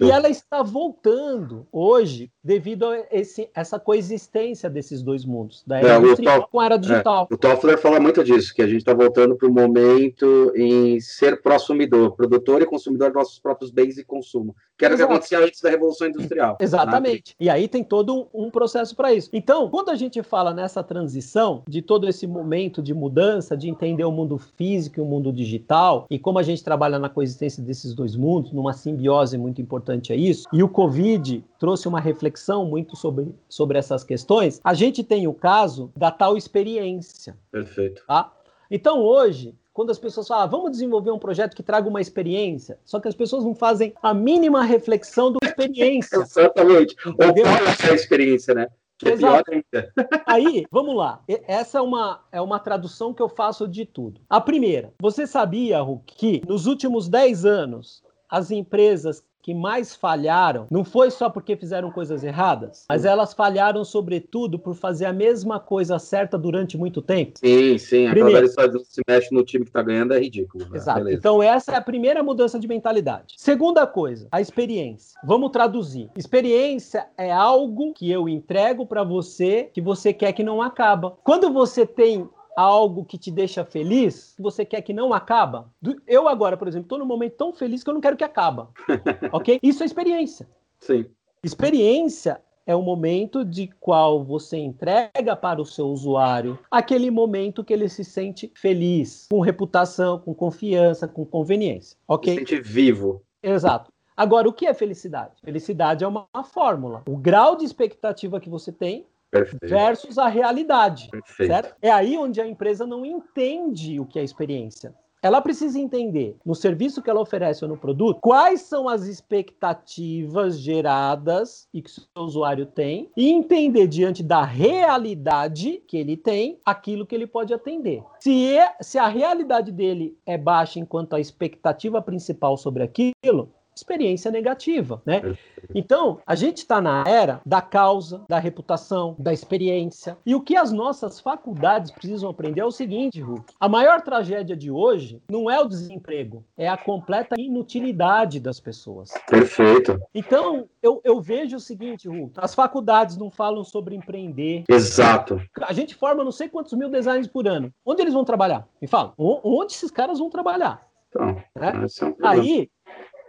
[0.00, 5.94] E ela está voltando hoje devido a esse, essa coexistência desses dois mundos, da era
[5.94, 7.28] é, industrial com a era é, digital.
[7.30, 10.98] É, o Toffler fala muito disso, que a gente está voltando para o momento em
[11.00, 15.02] ser prosumidor, produtor e consumidor dos nossos próprios bens e consumo, que era o que
[15.02, 16.52] acontecia antes da Revolução Industrial.
[16.52, 16.56] Né?
[16.60, 17.34] Exatamente.
[17.40, 19.28] E aí tem todo um, um processo para isso.
[19.32, 24.04] Então, quando a gente fala nessa transição, de todo esse momento de mudança, de entender
[24.04, 27.92] o mundo físico e o mundo digital, e como a gente trabalha na coexistência desses
[27.92, 30.46] dois mundos, numa simbiose muito importante é isso.
[30.52, 34.60] E o Covid trouxe uma reflexão muito sobre, sobre essas questões.
[34.62, 37.36] A gente tem o caso da tal experiência.
[37.50, 38.04] Perfeito.
[38.06, 38.32] Tá?
[38.70, 42.80] Então, hoje, quando as pessoas falam, ah, vamos desenvolver um projeto que traga uma experiência,
[42.84, 46.16] só que as pessoas não fazem a mínima reflexão da experiência.
[46.16, 46.96] Exatamente.
[47.06, 48.66] Ou qual é essa experiência, né?
[48.98, 49.92] Que é pior ainda.
[50.26, 51.22] Aí, vamos lá.
[51.46, 54.20] Essa é uma, é uma tradução que eu faço de tudo.
[54.28, 60.66] A primeira, você sabia, Hulk, que nos últimos 10 anos, as empresas que mais falharam
[60.70, 65.58] não foi só porque fizeram coisas erradas, mas elas falharam sobretudo por fazer a mesma
[65.58, 67.38] coisa certa durante muito tempo.
[67.38, 68.10] Sim, sim.
[68.10, 70.68] Primeiro, Aquela se mexe no time que está ganhando é ridículo.
[70.68, 70.76] Né?
[70.76, 70.98] Exato.
[70.98, 71.18] Beleza.
[71.18, 73.36] Então essa é a primeira mudança de mentalidade.
[73.38, 75.18] Segunda coisa, a experiência.
[75.24, 76.10] Vamos traduzir.
[76.14, 81.16] Experiência é algo que eu entrego para você que você quer que não acaba.
[81.24, 82.28] Quando você tem
[82.58, 85.72] algo que te deixa feliz, que você quer que não acaba.
[86.04, 88.70] Eu agora, por exemplo, estou num momento tão feliz que eu não quero que acaba.
[89.32, 89.60] ok?
[89.62, 90.48] Isso é experiência.
[90.80, 91.06] Sim.
[91.40, 97.72] Experiência é o momento de qual você entrega para o seu usuário aquele momento que
[97.72, 101.96] ele se sente feliz, com reputação, com confiança, com conveniência.
[102.08, 102.32] Ok?
[102.32, 103.22] Se sente vivo.
[103.40, 103.92] Exato.
[104.16, 105.40] Agora, o que é felicidade?
[105.44, 107.04] Felicidade é uma, uma fórmula.
[107.08, 109.68] O grau de expectativa que você tem Perfeito.
[109.68, 111.08] versus a realidade.
[111.10, 111.52] Perfeito.
[111.52, 111.76] Certo?
[111.82, 114.94] É aí onde a empresa não entende o que é experiência.
[115.20, 120.60] Ela precisa entender no serviço que ela oferece ou no produto quais são as expectativas
[120.60, 126.60] geradas e que o seu usuário tem e entender diante da realidade que ele tem
[126.64, 128.02] aquilo que ele pode atender.
[128.20, 134.30] Se, é, se a realidade dele é baixa enquanto a expectativa principal sobre aquilo, experiência
[134.30, 135.36] negativa, né?
[135.74, 140.16] Então, a gente está na era da causa, da reputação, da experiência.
[140.24, 143.54] E o que as nossas faculdades precisam aprender é o seguinte, Hulk.
[143.58, 149.12] A maior tragédia de hoje não é o desemprego, é a completa inutilidade das pessoas.
[149.28, 149.98] Perfeito.
[150.14, 152.34] Então, eu, eu vejo o seguinte, Hulk.
[152.36, 154.64] As faculdades não falam sobre empreender.
[154.68, 155.40] Exato.
[155.62, 157.72] A gente forma não sei quantos mil designers por ano.
[157.84, 158.66] Onde eles vão trabalhar?
[158.80, 159.12] Me fala.
[159.16, 160.88] Onde esses caras vão trabalhar?
[161.08, 161.68] Então, é?
[161.68, 162.70] é um Aí,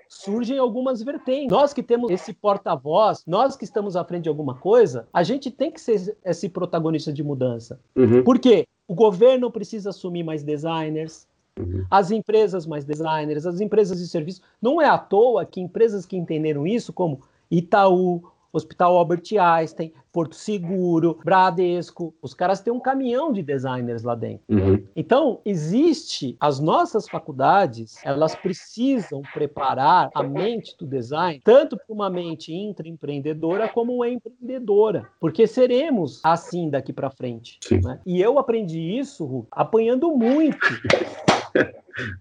[0.10, 1.52] surgem algumas vertentes.
[1.52, 5.52] Nós que temos esse porta-voz, nós que estamos à frente de alguma coisa, a gente
[5.52, 7.80] tem que ser esse protagonista de mudança.
[7.96, 8.24] Uhum.
[8.24, 8.68] Por quê?
[8.88, 11.86] O governo precisa assumir mais designers, uhum.
[11.92, 14.42] as empresas mais designers, as empresas de serviço.
[14.60, 20.36] Não é à toa que empresas que entenderam isso, como Itaú, Hospital Albert Einstein, Porto
[20.36, 22.14] Seguro, Bradesco.
[22.22, 24.44] Os caras têm um caminhão de designers lá dentro.
[24.50, 24.84] Uhum.
[24.96, 32.10] Então, existe as nossas faculdades, elas precisam preparar a mente do design tanto para uma
[32.10, 37.60] mente intraempreendedora como uma empreendedora, porque seremos assim daqui para frente.
[37.72, 38.00] Né?
[38.06, 40.58] E eu aprendi isso, Hulk, apanhando muito.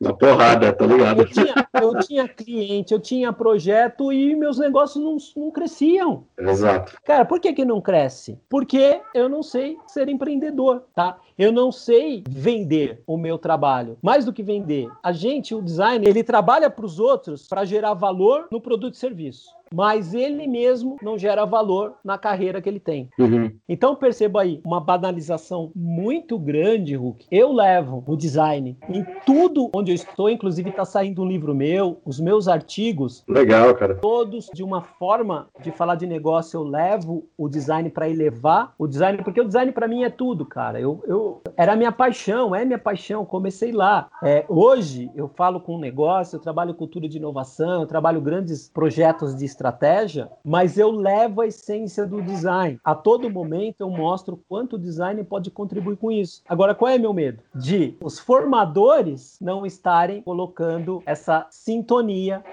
[0.00, 1.22] Na porrada, tá ligado?
[1.22, 6.24] Eu tinha, eu tinha, cliente, eu tinha projeto e meus negócios não, não cresciam.
[6.38, 6.96] Exato.
[7.04, 8.38] Cara, por que, que não cresce?
[8.48, 11.18] Porque eu não sei ser empreendedor, tá?
[11.38, 13.96] Eu não sei vender o meu trabalho.
[14.02, 17.94] Mais do que vender, a gente, o design, ele trabalha para os outros para gerar
[17.94, 22.80] valor no produto e serviço mas ele mesmo não gera valor na carreira que ele
[22.80, 23.08] tem.
[23.18, 23.50] Uhum.
[23.68, 27.26] Então perceba aí uma banalização muito grande, Hulk.
[27.30, 32.00] Eu levo o design em tudo onde eu estou, inclusive está saindo um livro meu,
[32.04, 33.24] os meus artigos.
[33.28, 33.94] Legal, cara.
[33.96, 38.86] Todos de uma forma de falar de negócio, eu levo o design para elevar o
[38.86, 40.80] design, porque o design para mim é tudo, cara.
[40.80, 43.24] Eu, eu era minha paixão, é minha paixão.
[43.24, 44.08] Comecei lá.
[44.22, 49.34] É, hoje eu falo com negócio, eu trabalho cultura de inovação, eu trabalho grandes projetos
[49.34, 52.78] de estratégia, mas eu levo a essência do design.
[52.84, 56.42] A todo momento eu mostro quanto o design pode contribuir com isso.
[56.48, 57.42] Agora, qual é meu medo?
[57.52, 62.44] De os formadores não estarem colocando essa sintonia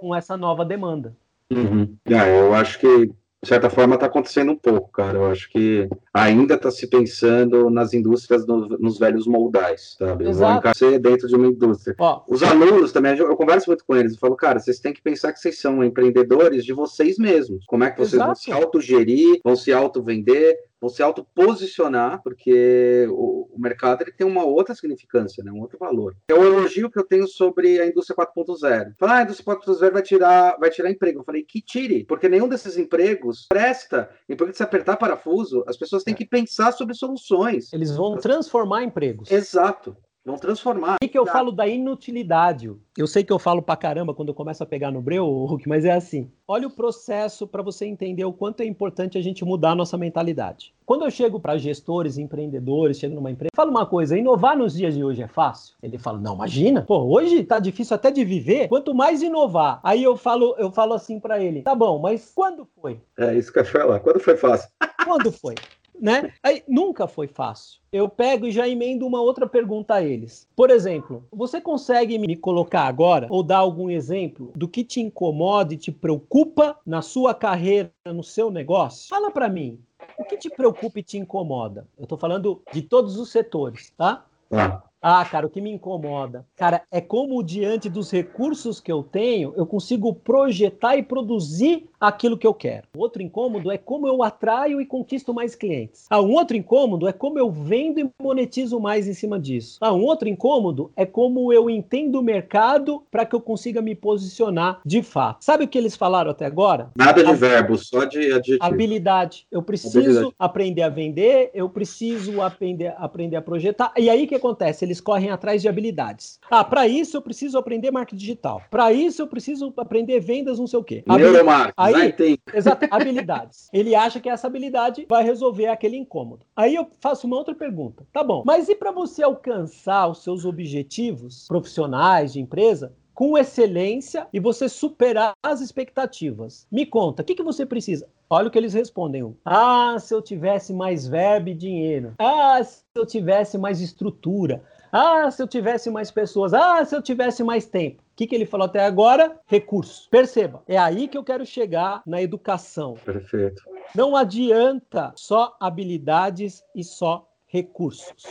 [0.00, 1.16] com essa nova demanda.
[1.50, 1.96] Uhum.
[2.06, 3.12] Ah, eu acho que
[3.42, 5.18] de certa forma, está acontecendo um pouco, cara.
[5.18, 10.28] Eu acho que ainda está se pensando nas indústrias, no, nos velhos moldais, sabe?
[10.28, 10.70] Exato.
[10.78, 11.96] Vão dentro de uma indústria.
[11.98, 15.02] Ó, Os alunos também, eu converso muito com eles, eu falo, cara, vocês têm que
[15.02, 17.64] pensar que vocês são empreendedores de vocês mesmos.
[17.66, 18.28] Como é que vocês Exato.
[18.28, 24.26] vão se autogerir, vão se auto-vender, vão se autoposicionar, porque o, o, mercado ele tem
[24.26, 25.52] uma outra significância, né?
[25.52, 26.16] um outro valor.
[26.26, 28.94] É o elogio que eu tenho sobre a indústria 4.0.
[28.98, 31.20] Falar, ah, a indústria 4.0 vai tirar, vai tirar emprego.
[31.20, 34.10] Eu falei, que tire, porque nenhum desses empregos presta.
[34.28, 37.72] Emprego de se apertar parafuso, as pessoas têm que pensar sobre soluções.
[37.72, 39.30] Eles vão transformar empregos.
[39.30, 39.96] Exato.
[40.24, 40.98] Vão transformar.
[41.02, 42.72] O que, eu falo da inutilidade?
[42.96, 45.68] Eu sei que eu falo pra caramba quando eu começo a pegar no breu, Hulk,
[45.68, 46.30] mas é assim.
[46.46, 49.98] Olha o processo para você entender o quanto é importante a gente mudar a nossa
[49.98, 50.72] mentalidade.
[50.86, 54.94] Quando eu chego para gestores, empreendedores, chego numa empresa, falo uma coisa, inovar nos dias
[54.94, 55.74] de hoje é fácil?
[55.82, 56.82] Ele fala: "Não, imagina.
[56.82, 59.80] Pô, hoje tá difícil até de viver, quanto mais inovar".
[59.82, 63.00] Aí eu falo, eu falo assim para ele: "Tá bom, mas quando foi?".
[63.18, 64.00] É isso que eu ia falar.
[64.00, 64.68] Quando foi fácil?
[65.04, 65.54] Quando foi?
[66.02, 66.32] Né?
[66.42, 67.80] Aí, nunca foi fácil.
[67.92, 70.48] Eu pego e já emendo uma outra pergunta a eles.
[70.56, 75.74] Por exemplo, você consegue me colocar agora ou dar algum exemplo do que te incomoda
[75.74, 79.08] e te preocupa na sua carreira, no seu negócio?
[79.08, 79.78] Fala para mim.
[80.18, 81.86] O que te preocupa e te incomoda?
[81.96, 84.26] Eu estou falando de todos os setores, tá?
[84.50, 84.82] Ah.
[85.02, 89.52] Ah, cara, o que me incomoda, cara, é como diante dos recursos que eu tenho,
[89.56, 92.86] eu consigo projetar e produzir aquilo que eu quero.
[92.96, 96.06] Outro incômodo é como eu atraio e conquisto mais clientes.
[96.08, 99.78] Ah, um outro incômodo é como eu vendo e monetizo mais em cima disso.
[99.80, 103.94] Ah, um outro incômodo é como eu entendo o mercado para que eu consiga me
[103.94, 105.44] posicionar de fato.
[105.44, 106.90] Sabe o que eles falaram até agora?
[106.96, 107.34] Nada de a...
[107.34, 108.64] verbo, só de adjetivo.
[108.64, 109.46] Habilidade.
[109.50, 110.34] Eu preciso Habilidade.
[110.38, 113.92] aprender a vender, eu preciso aprender, aprender a projetar.
[113.96, 114.91] E aí o que acontece?
[114.92, 116.38] Eles correm atrás de habilidades.
[116.50, 118.62] Ah, para isso eu preciso aprender marketing digital.
[118.70, 121.02] Para isso eu preciso aprender vendas, não sei o quê.
[121.06, 121.72] Neuromarketing.
[121.78, 122.38] Aí, tem.
[122.52, 123.70] exato, habilidades.
[123.72, 126.44] Ele acha que essa habilidade vai resolver aquele incômodo.
[126.54, 128.06] Aí eu faço uma outra pergunta.
[128.12, 132.92] Tá bom, mas e para você alcançar os seus objetivos profissionais de empresa?
[133.14, 136.66] com excelência e você superar as expectativas.
[136.72, 138.08] Me conta, o que, que você precisa?
[138.28, 139.36] Olha o que eles respondem.
[139.44, 142.14] Ah, se eu tivesse mais verbo e dinheiro.
[142.18, 144.62] Ah, se eu tivesse mais estrutura.
[144.92, 146.52] Ah, se eu tivesse mais pessoas.
[146.52, 148.02] Ah, se eu tivesse mais tempo.
[148.02, 149.40] O que, que ele falou até agora?
[149.46, 150.06] Recurso.
[150.10, 152.92] Perceba, é aí que eu quero chegar na educação.
[153.02, 153.62] Perfeito.
[153.94, 158.22] Não adianta só habilidades e só recursos.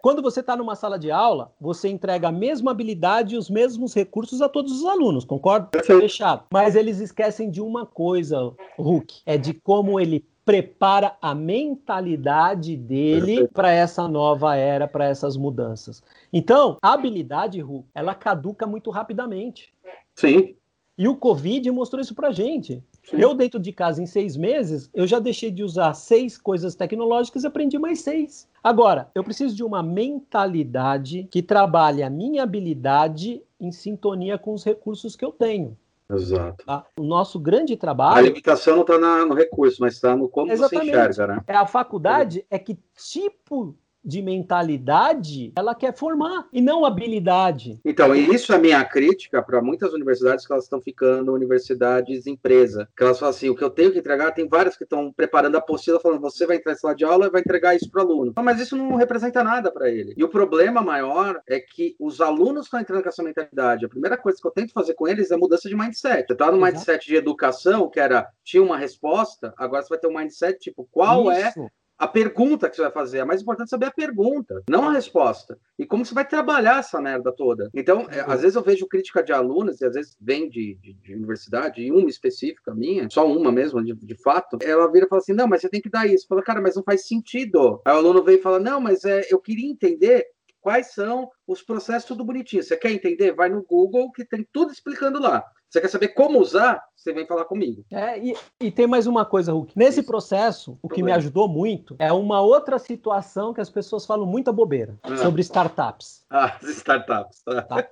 [0.00, 3.92] Quando você está numa sala de aula, você entrega a mesma habilidade e os mesmos
[3.94, 5.82] recursos a todos os alunos, concorda?
[5.82, 6.44] Fechado.
[6.52, 13.48] Mas eles esquecem de uma coisa, Hulk, é de como ele prepara a mentalidade dele
[13.48, 16.02] para essa nova era, para essas mudanças.
[16.32, 19.72] Então, a habilidade, Ru, ela caduca muito rapidamente.
[20.14, 20.54] Sim.
[20.96, 22.82] E o Covid mostrou isso para gente.
[23.02, 23.16] Sim.
[23.18, 27.42] Eu, dentro de casa, em seis meses, eu já deixei de usar seis coisas tecnológicas
[27.42, 28.48] e aprendi mais seis.
[28.62, 34.64] Agora, eu preciso de uma mentalidade que trabalhe a minha habilidade em sintonia com os
[34.64, 35.76] recursos que eu tenho.
[36.10, 36.64] Exato.
[36.64, 36.84] Tá?
[36.98, 38.18] O nosso grande trabalho.
[38.18, 40.90] A limitação não está no recurso, mas está no como Exatamente.
[40.90, 41.40] você enxerga, né?
[41.46, 42.56] É, a faculdade é.
[42.56, 47.80] é que tipo de mentalidade ela quer formar e não habilidade.
[47.84, 52.26] Então, e isso é a minha crítica para muitas universidades que elas estão ficando universidades
[52.26, 52.88] empresa.
[52.96, 55.56] Que elas falam assim: o que eu tenho que entregar, tem várias que estão preparando
[55.56, 58.02] a apostila falando você vai entrar em sala de aula e vai entregar isso para
[58.02, 58.34] o aluno.
[58.36, 60.14] Mas isso não representa nada para ele.
[60.16, 63.86] E o problema maior é que os alunos estão entrando com essa mentalidade.
[63.86, 66.26] A primeira coisa que eu tento fazer com eles é mudança de mindset.
[66.26, 70.06] Você está no mindset de educação, que era tinha uma resposta, agora você vai ter
[70.06, 71.60] um mindset tipo, qual é isso.
[71.60, 71.68] é
[71.98, 73.18] a pergunta que você vai fazer.
[73.18, 75.58] É mais importante saber a pergunta, não a resposta.
[75.78, 77.70] E como você vai trabalhar essa merda toda.
[77.74, 80.92] Então, é, às vezes eu vejo crítica de alunos, e às vezes vem de, de,
[80.94, 85.08] de universidade, e uma específica minha, só uma mesmo, de, de, fato, ela vira e
[85.08, 86.26] fala assim: não, mas você tem que dar isso.
[86.28, 87.80] Fala, cara, mas não faz sentido.
[87.84, 90.26] Aí o aluno vem e fala: não, mas é, eu queria entender
[90.60, 92.62] quais são os processos tudo bonitinho.
[92.62, 93.34] Você quer entender?
[93.34, 95.44] Vai no Google que tem tudo explicando lá.
[95.74, 96.80] Você quer saber como usar?
[96.94, 97.84] Você vem falar comigo.
[97.90, 99.76] É, e, e tem mais uma coisa, Hulk.
[99.76, 100.08] Nesse Isso.
[100.08, 104.52] processo, o que me ajudou muito é uma outra situação que as pessoas falam muita
[104.52, 105.16] bobeira ah.
[105.16, 106.24] sobre startups.
[106.30, 107.42] Ah, startups.
[107.42, 107.88] Tá?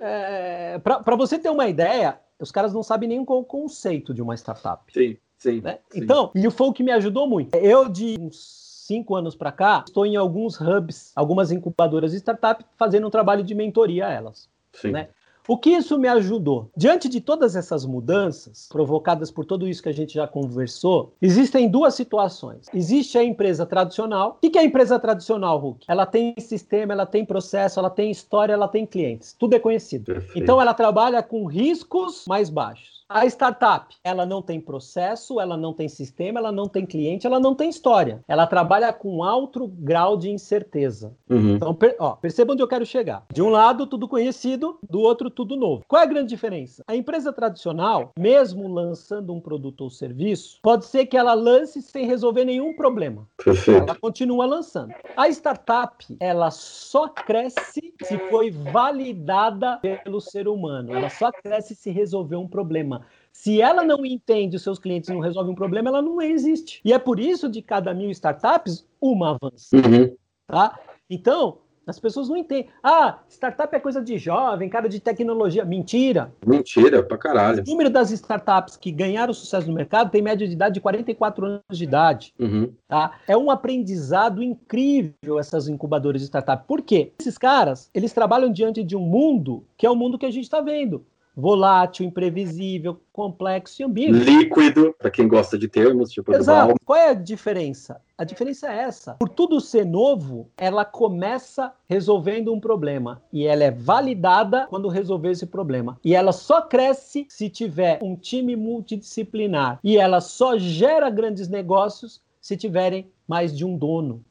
[0.00, 4.20] é, Para você ter uma ideia, os caras não sabem nem qual o conceito de
[4.20, 4.92] uma startup.
[4.92, 5.78] Sim, sim, né?
[5.90, 6.00] sim.
[6.00, 7.54] Então, e foi o que me ajudou muito.
[7.54, 12.64] Eu, de uns cinco anos para cá, estou em alguns hubs, algumas incubadoras de startup,
[12.76, 14.50] fazendo um trabalho de mentoria a elas.
[14.72, 14.90] Sim.
[14.90, 15.08] Né?
[15.46, 16.70] O que isso me ajudou?
[16.76, 21.68] Diante de todas essas mudanças provocadas por tudo isso que a gente já conversou, existem
[21.68, 22.66] duas situações.
[22.72, 24.38] Existe a empresa tradicional.
[24.42, 25.84] O que é a empresa tradicional, Hulk?
[25.88, 29.34] Ela tem sistema, ela tem processo, ela tem história, ela tem clientes.
[29.36, 30.04] Tudo é conhecido.
[30.04, 30.38] Perfeito.
[30.38, 33.01] Então ela trabalha com riscos mais baixos.
[33.12, 37.38] A startup, ela não tem processo, ela não tem sistema, ela não tem cliente, ela
[37.38, 38.24] não tem história.
[38.26, 41.14] Ela trabalha com alto grau de incerteza.
[41.28, 41.56] Uhum.
[41.56, 43.26] Então, per ó, perceba onde eu quero chegar.
[43.30, 45.84] De um lado, tudo conhecido, do outro, tudo novo.
[45.86, 46.82] Qual é a grande diferença?
[46.86, 52.06] A empresa tradicional, mesmo lançando um produto ou serviço, pode ser que ela lance sem
[52.06, 53.28] resolver nenhum problema.
[53.36, 53.82] Perfeito.
[53.82, 54.94] Ela continua lançando.
[55.14, 60.94] A startup, ela só cresce se foi validada pelo ser humano.
[60.94, 63.06] Ela só cresce se resolver um problema.
[63.32, 66.80] Se ela não entende os seus clientes e não resolve um problema, ela não existe.
[66.84, 69.76] E é por isso de cada mil startups, uma avança.
[69.76, 70.14] Uhum.
[70.46, 70.78] Tá?
[71.08, 72.68] Então, as pessoas não entendem.
[72.82, 75.64] Ah, startup é coisa de jovem, cara de tecnologia.
[75.64, 76.32] Mentira.
[76.46, 77.62] Mentira, pra caralho.
[77.66, 81.46] O número das startups que ganharam sucesso no mercado tem média de idade de 44
[81.46, 82.34] anos de idade.
[82.38, 82.72] Uhum.
[82.86, 83.18] Tá?
[83.26, 86.66] É um aprendizado incrível essas incubadoras de startup.
[86.66, 87.12] Por quê?
[87.18, 90.44] Esses caras, eles trabalham diante de um mundo que é o mundo que a gente
[90.44, 91.04] está vendo
[91.34, 94.16] volátil, imprevisível, complexo e ambíguo.
[94.16, 96.74] Líquido, para quem gosta de termos, tipo Exato.
[96.84, 98.00] Qual é a diferença?
[98.16, 99.14] A diferença é essa.
[99.14, 105.30] Por tudo ser novo, ela começa resolvendo um problema e ela é validada quando resolver
[105.30, 105.98] esse problema.
[106.04, 109.80] E ela só cresce se tiver um time multidisciplinar.
[109.82, 114.24] E ela só gera grandes negócios se tiverem mais de um dono.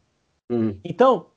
[0.50, 0.76] Hum.
[0.84, 1.28] Então,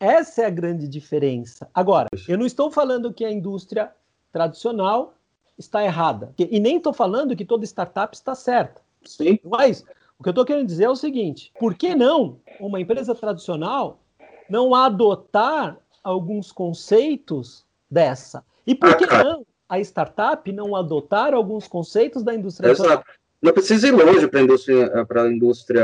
[0.00, 1.68] essa é a grande diferença.
[1.72, 3.92] Agora, eu não estou falando que a indústria
[4.32, 5.14] tradicional
[5.58, 6.32] está errada.
[6.38, 8.80] E nem estou falando que toda startup está certa.
[9.04, 9.38] Sim.
[9.44, 9.84] Mas
[10.18, 14.00] o que eu estou querendo dizer é o seguinte: por que não uma empresa tradicional
[14.48, 18.44] não adotar alguns conceitos dessa?
[18.66, 22.88] E por que não a startup não adotar alguns conceitos da indústria Exato.
[22.88, 23.22] tradicional?
[23.42, 24.92] Não precisa ir longe para a indústria,
[25.32, 25.82] indústria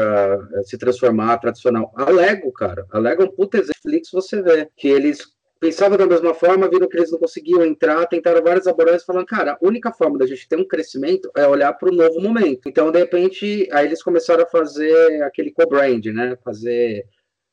[0.54, 1.92] eh, se transformar tradicional.
[1.96, 2.86] A Lego, cara.
[2.92, 4.00] A Lego é um puta exemplo.
[4.12, 5.26] você vê que eles
[5.60, 9.52] pensavam da mesma forma, viram que eles não conseguiam entrar, tentaram várias abordagens, falando, cara,
[9.52, 12.68] a única forma da gente ter um crescimento é olhar para o novo momento.
[12.68, 16.36] Então, de repente, aí eles começaram a fazer aquele co-brand, né?
[16.44, 17.06] Fazer,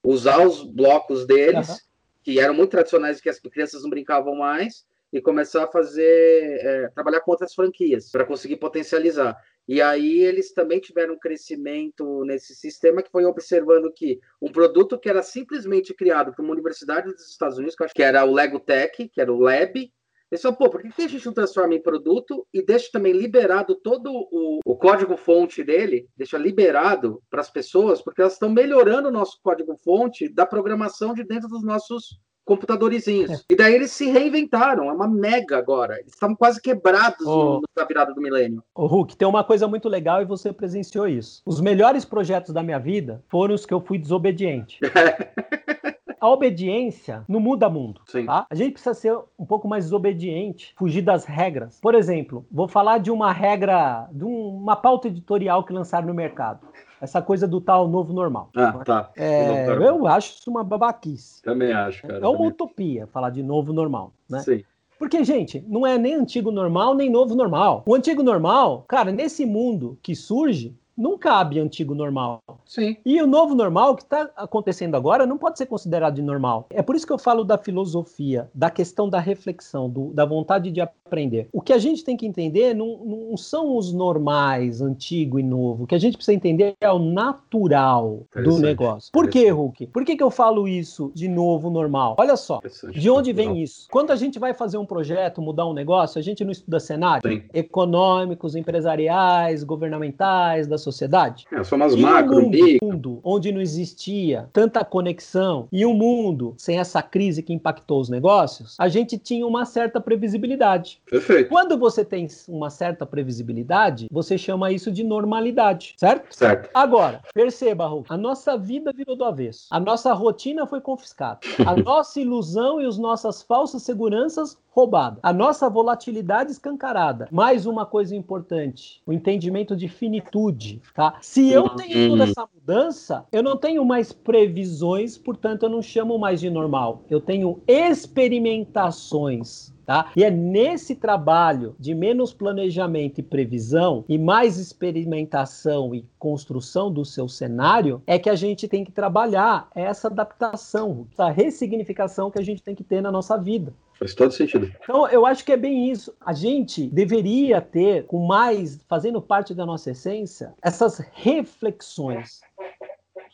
[0.04, 1.76] usar os blocos deles, uhum.
[2.24, 6.60] que eram muito tradicionais e que as crianças não brincavam mais, e começar a fazer,
[6.62, 9.36] é, trabalhar com outras franquias, para conseguir potencializar.
[9.68, 15.00] E aí eles também tiveram um crescimento nesse sistema que foi observando que um produto
[15.00, 18.34] que era simplesmente criado por uma universidade dos Estados Unidos, que acho que era o
[18.34, 19.92] Lego Tech, que era o Lab,
[20.32, 23.76] eles falaram, pô, por que a gente não transforma em produto e deixa também liberado
[23.76, 29.12] todo o, o código-fonte dele, deixa liberado para as pessoas, porque elas estão melhorando o
[29.12, 33.32] nosso código-fonte da programação de dentro dos nossos computadorzinhos.
[33.32, 33.40] É.
[33.50, 36.00] E daí eles se reinventaram, é uma mega agora.
[36.00, 37.62] Eles estavam quase quebrados oh.
[37.76, 38.64] na virada do milênio.
[38.74, 41.42] O Hulk, tem uma coisa muito legal e você presenciou isso.
[41.46, 44.80] Os melhores projetos da minha vida foram os que eu fui desobediente.
[46.26, 48.02] a obediência não muda mundo.
[48.26, 48.48] Tá?
[48.50, 51.80] A gente precisa ser um pouco mais desobediente, fugir das regras.
[51.80, 56.68] Por exemplo, vou falar de uma regra, de uma pauta editorial que lançaram no mercado
[57.02, 58.50] essa coisa do tal novo normal.
[58.56, 59.12] Ah, tá.
[59.16, 61.42] É, eu acho isso uma babaquice.
[61.42, 62.16] Também acho, cara.
[62.16, 62.48] É uma também.
[62.48, 64.40] utopia falar de novo normal, né?
[64.40, 64.64] Sim.
[64.98, 67.84] Porque, gente, não é nem antigo normal, nem novo normal.
[67.86, 72.42] O antigo normal, cara, nesse mundo que surge, não cabe antigo normal.
[72.66, 72.98] Sim.
[73.06, 76.66] E o novo normal que está acontecendo agora não pode ser considerado de normal.
[76.70, 80.72] É por isso que eu falo da filosofia, da questão da reflexão, do, da vontade
[80.72, 81.48] de aprender.
[81.52, 85.84] O que a gente tem que entender não, não são os normais, antigo e novo.
[85.84, 89.12] O que a gente precisa entender é o natural do negócio.
[89.12, 89.88] Por que, Hulk?
[89.88, 92.16] Por que, que eu falo isso de novo normal?
[92.18, 93.88] Olha só, de onde vem isso?
[93.92, 97.30] Quando a gente vai fazer um projeto, mudar um negócio, a gente não estuda cenário
[97.30, 97.44] Sim.
[97.54, 101.46] econômicos, empresariais, governamentais, da sociedade.
[101.52, 102.88] É, são umas E um macro, mundo, micro.
[102.88, 108.10] mundo onde não existia tanta conexão e um mundo sem essa crise que impactou os
[108.10, 111.02] negócios, a gente tinha uma certa previsibilidade.
[111.10, 111.50] Perfeito.
[111.50, 116.34] Quando você tem uma certa previsibilidade, você chama isso de normalidade, certo?
[116.36, 116.70] Certo.
[116.74, 119.68] Agora, perceba, Hulk, a nossa vida virou do avesso.
[119.72, 121.40] A nossa rotina foi confiscada.
[121.66, 125.20] A nossa ilusão e as nossas falsas seguranças roubadas.
[125.24, 127.30] A nossa volatilidade escancarada.
[127.32, 131.16] Mais uma coisa importante, o entendimento de finitude, tá?
[131.22, 136.20] Se eu tenho toda essa mudança, eu não tenho mais previsões, portanto eu não chamo
[136.20, 137.04] mais de normal.
[137.10, 139.74] Eu tenho experimentações.
[139.86, 140.12] Tá?
[140.16, 147.06] E é nesse trabalho de menos planejamento e previsão e mais experimentação e construção do
[147.06, 152.44] seu cenário é que a gente tem que trabalhar essa adaptação, essa ressignificação que a
[152.44, 153.76] gente tem que ter na nossa vida.
[154.00, 154.72] Faz todo sentido.
[154.84, 156.14] Então, eu acho que é bem isso.
[156.20, 162.42] A gente deveria ter, com mais, fazendo parte da nossa essência, essas reflexões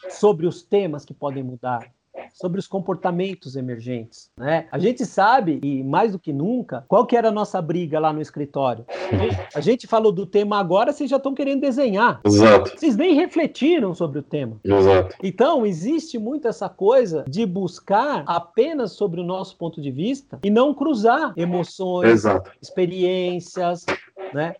[0.09, 1.91] sobre os temas que podem mudar,
[2.33, 4.67] sobre os comportamentos emergentes, né?
[4.71, 8.13] A gente sabe, e mais do que nunca, qual que era a nossa briga lá
[8.13, 8.85] no escritório.
[9.11, 12.21] A gente, a gente falou do tema agora, vocês já estão querendo desenhar.
[12.25, 12.71] Exato.
[12.77, 14.59] Vocês nem refletiram sobre o tema.
[14.63, 15.15] Exato.
[15.21, 20.49] Então, existe muito essa coisa de buscar apenas sobre o nosso ponto de vista e
[20.49, 22.51] não cruzar emoções, Exato.
[22.61, 23.85] experiências,
[24.33, 24.55] né?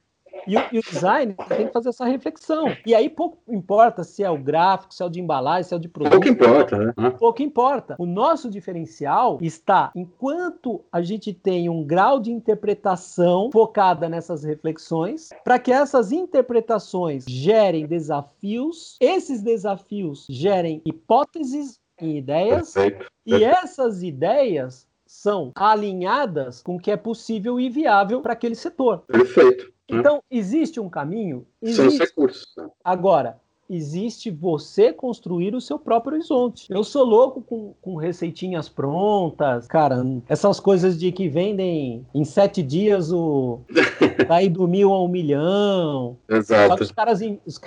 [0.48, 2.66] E o, e o design tem que fazer essa reflexão.
[2.86, 5.78] E aí pouco importa se é o gráfico, se é o de embalagem, se é
[5.78, 6.14] o de produto.
[6.14, 6.94] Pouco importa, né?
[6.98, 7.96] Ah, Pouco importa.
[8.00, 15.30] O nosso diferencial está enquanto a gente tem um grau de interpretação focada nessas reflexões,
[15.44, 23.06] para que essas interpretações gerem desafios, esses desafios gerem hipóteses e ideias, Perfeito.
[23.26, 29.00] e essas ideias são alinhadas com o que é possível e viável para aquele setor.
[29.00, 29.72] Perfeito.
[30.00, 31.46] Então, existe um caminho?
[31.64, 32.00] São os Existe.
[32.06, 32.54] recursos.
[32.58, 32.70] né?
[32.84, 33.39] Agora,
[33.72, 36.68] existe você construir o seu próprio horizonte.
[36.70, 42.62] Eu sou louco com, com receitinhas prontas, cara, essas coisas de que vendem em sete
[42.62, 43.62] dias o
[44.28, 46.18] daí do mil a um milhão.
[46.28, 46.84] Só que Exato.
[46.84, 47.62] os caras, os,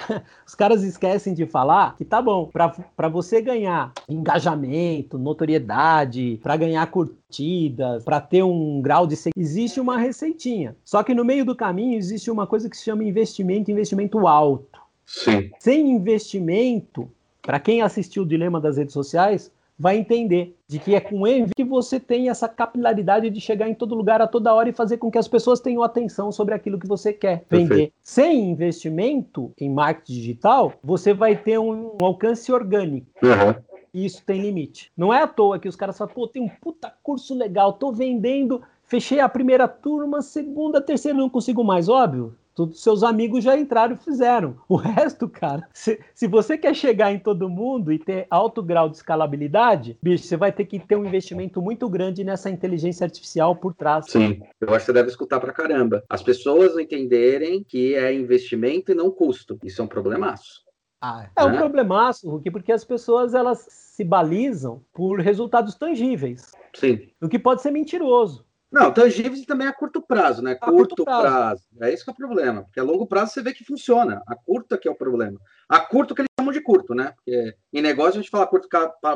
[0.47, 6.87] os caras esquecem de falar que tá bom, para você ganhar engajamento, notoriedade, para ganhar
[6.91, 9.15] curtidas, para ter um grau de.
[9.37, 10.77] Existe uma receitinha.
[10.85, 14.84] Só que no meio do caminho existe uma coisa que se chama investimento, investimento alto.
[15.07, 15.51] Sim.
[15.59, 17.11] Sem investimento,
[17.43, 21.51] para quem assistiu o Dilema das Redes Sociais, vai entender de que é com ele
[21.55, 24.99] que você tem essa capilaridade de chegar em todo lugar a toda hora e fazer
[24.99, 27.69] com que as pessoas tenham atenção sobre aquilo que você quer vender.
[27.69, 27.93] Perfeito.
[28.03, 33.07] Sem investimento em marketing digital, você vai ter um, alcance orgânico.
[33.23, 33.57] Aham.
[33.93, 34.91] E isso tem limite.
[34.97, 37.93] Não é à toa que os caras falam, pô, tem um puta curso legal, tô
[37.93, 42.35] vendendo, fechei a primeira turma, segunda, terceira, não consigo mais, óbvio.
[42.55, 44.57] Todos seus amigos já entraram e fizeram.
[44.69, 48.89] O resto, cara, se, se você quer chegar em todo mundo e ter alto grau
[48.89, 53.57] de escalabilidade, bicho, você vai ter que ter um investimento muito grande nessa inteligência artificial
[53.57, 54.07] por trás.
[54.09, 54.41] Sim.
[54.61, 56.05] Eu acho que você deve escutar pra caramba.
[56.09, 59.59] As pessoas não entenderem que é investimento e não custo.
[59.65, 60.63] Isso é um problemaço.
[61.01, 61.59] Ah, é um Né?
[61.59, 67.11] problemaço, Hulk, porque as pessoas elas se balizam por resultados tangíveis, Sim.
[67.21, 68.47] o que pode ser mentiroso.
[68.75, 70.53] Não, tangíveis também é a curto prazo, né?
[70.53, 71.23] A Curto, curto prazo.
[71.23, 71.63] prazo.
[71.81, 72.65] É isso que é o problema.
[72.65, 74.21] Porque a longo prazo você vê que funciona.
[74.27, 75.39] A curto é que é o problema.
[75.69, 77.13] A curto que eles chamam de curto, né?
[77.15, 78.69] Porque em negócio a gente fala curto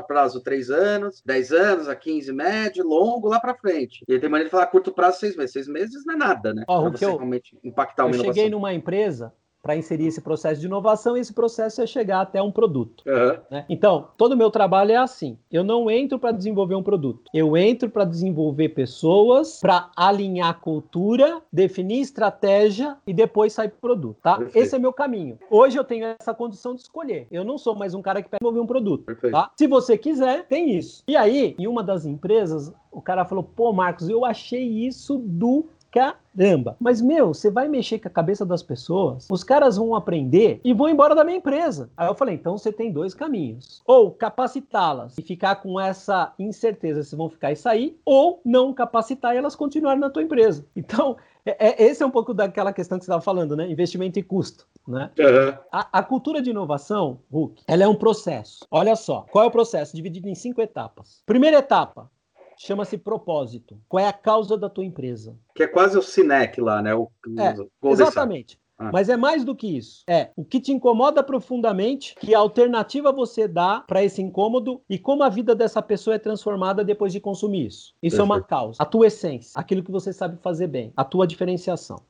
[0.06, 4.04] prazo 3 anos, 10 anos, a 15 médio, longo lá pra frente.
[4.09, 5.52] E tem maneira de falar curto prazo 6 meses.
[5.52, 6.64] 6 meses não é nada, né?
[6.68, 8.34] Ó, pra o que você eu- realmente impactar uma Eu inovação.
[8.34, 9.32] cheguei numa empresa
[9.62, 13.02] para inserir esse processo de inovação e esse processo é chegar até um produto.
[13.06, 13.40] Aham.
[13.50, 13.64] né?
[13.68, 15.38] Então, todo o meu trabalho é assim.
[15.50, 17.30] Eu não entro para desenvolver um produto.
[17.34, 24.18] Eu entro para desenvolver pessoas, para alinhar cultura, definir estratégia e depois sair pro produto,
[24.22, 24.36] tá?
[24.36, 24.64] Perfeito.
[24.64, 25.38] Esse é meu caminho.
[25.50, 27.26] Hoje eu tenho essa condição de escolher.
[27.30, 29.50] Eu não sou mais um cara que pega desenvolver um produto, tá?
[29.56, 31.02] Se você quiser, tem isso.
[31.06, 35.66] E aí, em uma das empresas, o cara falou: "Pô, Marcos, eu achei isso do
[35.91, 36.76] caramba.
[36.78, 40.72] Mas, meu, você vai mexer com a cabeça das pessoas, os caras vão aprender e
[40.72, 41.91] vão embora da minha empresa.
[41.97, 43.82] Aí eu falei, então você tem dois caminhos.
[43.86, 49.34] Ou capacitá-las e ficar com essa incerteza se vão ficar e sair, ou não capacitar
[49.34, 50.64] e elas continuarem na tua empresa.
[50.89, 53.70] Então, é, é, esse é um pouco daquela questão que você estava falando, né?
[53.70, 54.66] Investimento e custo.
[54.86, 55.11] Né?
[55.18, 55.59] Uhum.
[55.70, 58.66] A, a, cultura de inovação, Hulk, ela é um processo.
[58.70, 59.95] Olha só, qual é o processo?
[59.95, 61.22] Dividido em cinco etapas.
[61.26, 62.11] Primeira etapa,
[62.59, 63.78] chama-se propósito.
[63.88, 65.36] Qual é a causa da tua empresa?
[65.54, 66.94] Que é quase o Cinec lá, né?
[66.94, 68.59] O, é, o exatamente.
[68.78, 68.90] Ah.
[68.92, 70.04] Mas é mais do que isso.
[70.06, 75.24] É o que te incomoda profundamente, que alternativa você dá para esse incômodo e como
[75.24, 77.94] a vida dessa pessoa é transformada depois de consumir isso.
[78.00, 78.20] Isso Perfeito.
[78.20, 78.80] é uma causa.
[78.80, 82.00] A tua essência, aquilo que você sabe fazer bem, a tua diferenciação.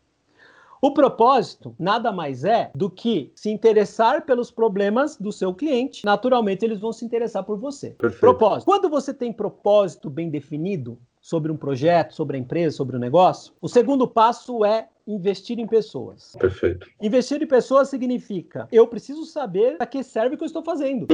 [0.81, 6.05] O propósito nada mais é do que se interessar pelos problemas do seu cliente.
[6.05, 7.91] Naturalmente, eles vão se interessar por você.
[7.91, 8.21] Perfeito.
[8.21, 8.65] Propósito.
[8.65, 13.53] Quando você tem propósito bem definido sobre um projeto, sobre a empresa, sobre o negócio,
[13.61, 16.37] o segundo passo é investir em pessoas.
[16.39, 16.87] Perfeito.
[17.01, 21.07] Investir em pessoas significa eu preciso saber a que serve o que eu estou fazendo.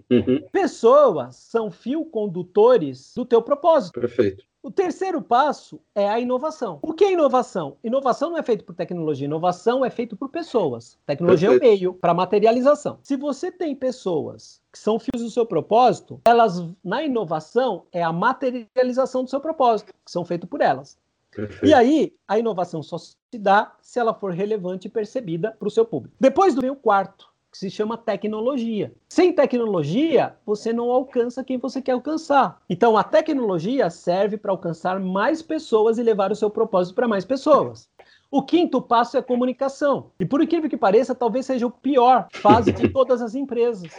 [0.50, 4.00] pessoas são fio condutores do teu propósito.
[4.00, 4.44] Perfeito.
[4.62, 6.78] O terceiro passo é a inovação.
[6.82, 7.76] O que é inovação?
[7.82, 10.96] Inovação não é feito por tecnologia, inovação é feito por pessoas.
[11.04, 11.64] Tecnologia Perfeito.
[11.64, 13.00] é o meio para materialização.
[13.02, 18.12] Se você tem pessoas que são fios do seu propósito, elas na inovação é a
[18.12, 20.96] materialização do seu propósito, que são feitos por elas.
[21.32, 21.66] Perfeito.
[21.66, 25.70] E aí, a inovação só se dá se ela for relevante e percebida para o
[25.70, 26.14] seu público.
[26.20, 28.94] Depois vem o quarto, que se chama tecnologia.
[29.10, 32.62] Sem tecnologia, você não alcança quem você quer alcançar.
[32.68, 37.26] Então, a tecnologia serve para alcançar mais pessoas e levar o seu propósito para mais
[37.26, 37.90] pessoas.
[38.30, 40.10] O quinto passo é a comunicação.
[40.18, 43.92] E por incrível que pareça, talvez seja o pior fase de todas as empresas,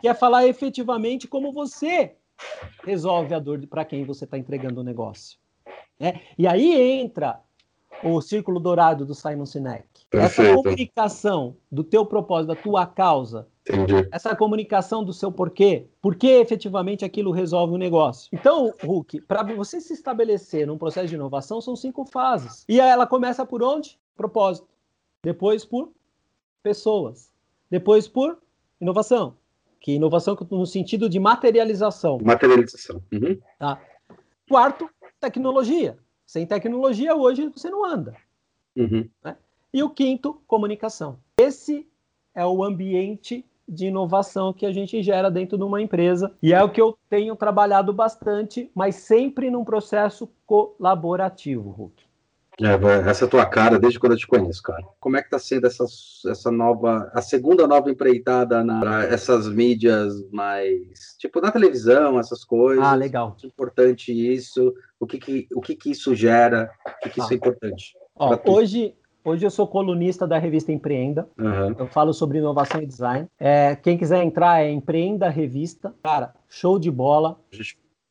[0.00, 2.14] que é falar efetivamente como você
[2.84, 5.36] resolve a dor para quem você está entregando o negócio.
[5.98, 6.20] É?
[6.38, 7.40] E aí entra
[8.02, 9.84] o círculo dourado do Simon Sinek.
[10.10, 10.50] Perfeito.
[10.50, 14.08] Essa comunicação do teu propósito, da tua causa, Entendi.
[14.10, 18.28] essa comunicação do seu porquê, por que efetivamente aquilo resolve o negócio.
[18.32, 22.64] Então, Hulk, para você se estabelecer num processo de inovação, são cinco fases.
[22.68, 23.98] E ela começa por onde?
[24.16, 24.68] Propósito.
[25.22, 25.92] Depois por
[26.62, 27.30] pessoas.
[27.70, 28.38] Depois por
[28.80, 29.36] inovação.
[29.80, 32.18] Que inovação no sentido de materialização.
[32.22, 33.02] Materialização.
[33.12, 33.38] Uhum.
[33.58, 33.80] Tá.
[34.48, 34.90] Quarto,
[35.20, 35.96] tecnologia.
[36.30, 38.14] Sem tecnologia, hoje você não anda.
[38.76, 39.08] Uhum.
[39.24, 39.36] Né?
[39.74, 41.18] E o quinto, comunicação.
[41.36, 41.88] Esse
[42.32, 46.62] é o ambiente de inovação que a gente gera dentro de uma empresa e é
[46.62, 52.04] o que eu tenho trabalhado bastante, mas sempre num processo colaborativo, Hulk.
[52.60, 54.82] É, essa é a tua cara desde quando eu te conheço, cara.
[54.98, 55.84] Como é que tá sendo essa,
[56.26, 62.84] essa nova, a segunda nova empreitada na essas mídias mais, tipo, na televisão, essas coisas?
[62.84, 63.36] Ah, legal.
[63.42, 64.74] É importante isso.
[64.98, 66.70] O que que, o que, que isso gera?
[66.86, 67.24] O que, que ah.
[67.24, 67.94] isso é importante?
[68.14, 71.28] Ó, hoje, Hoje eu sou colunista da revista Empreenda.
[71.38, 71.74] Uhum.
[71.78, 73.28] Eu falo sobre inovação e design.
[73.38, 75.94] É, quem quiser entrar é Empreenda Revista.
[76.02, 77.38] Cara, show de bola.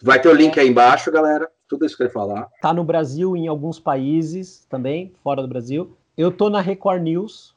[0.03, 1.49] Vai ter o link aí embaixo, galera.
[1.69, 2.49] Tudo isso que ele falar.
[2.59, 5.95] Tá no Brasil em alguns países também, fora do Brasil.
[6.17, 7.55] Eu tô na Record News,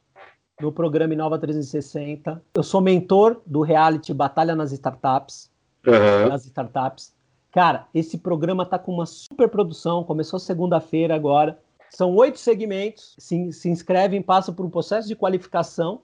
[0.61, 2.41] no programa Inova 360.
[2.53, 5.51] Eu sou mentor do reality Batalha nas Startups.
[5.85, 6.29] Uhum.
[6.29, 7.13] Nas startups.
[7.51, 10.03] Cara, esse programa tá com uma super produção.
[10.03, 11.59] Começou segunda-feira agora.
[11.89, 16.01] São oito segmentos, se, se inscrevem, passam por um processo de qualificação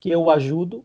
[0.00, 0.84] que eu ajudo.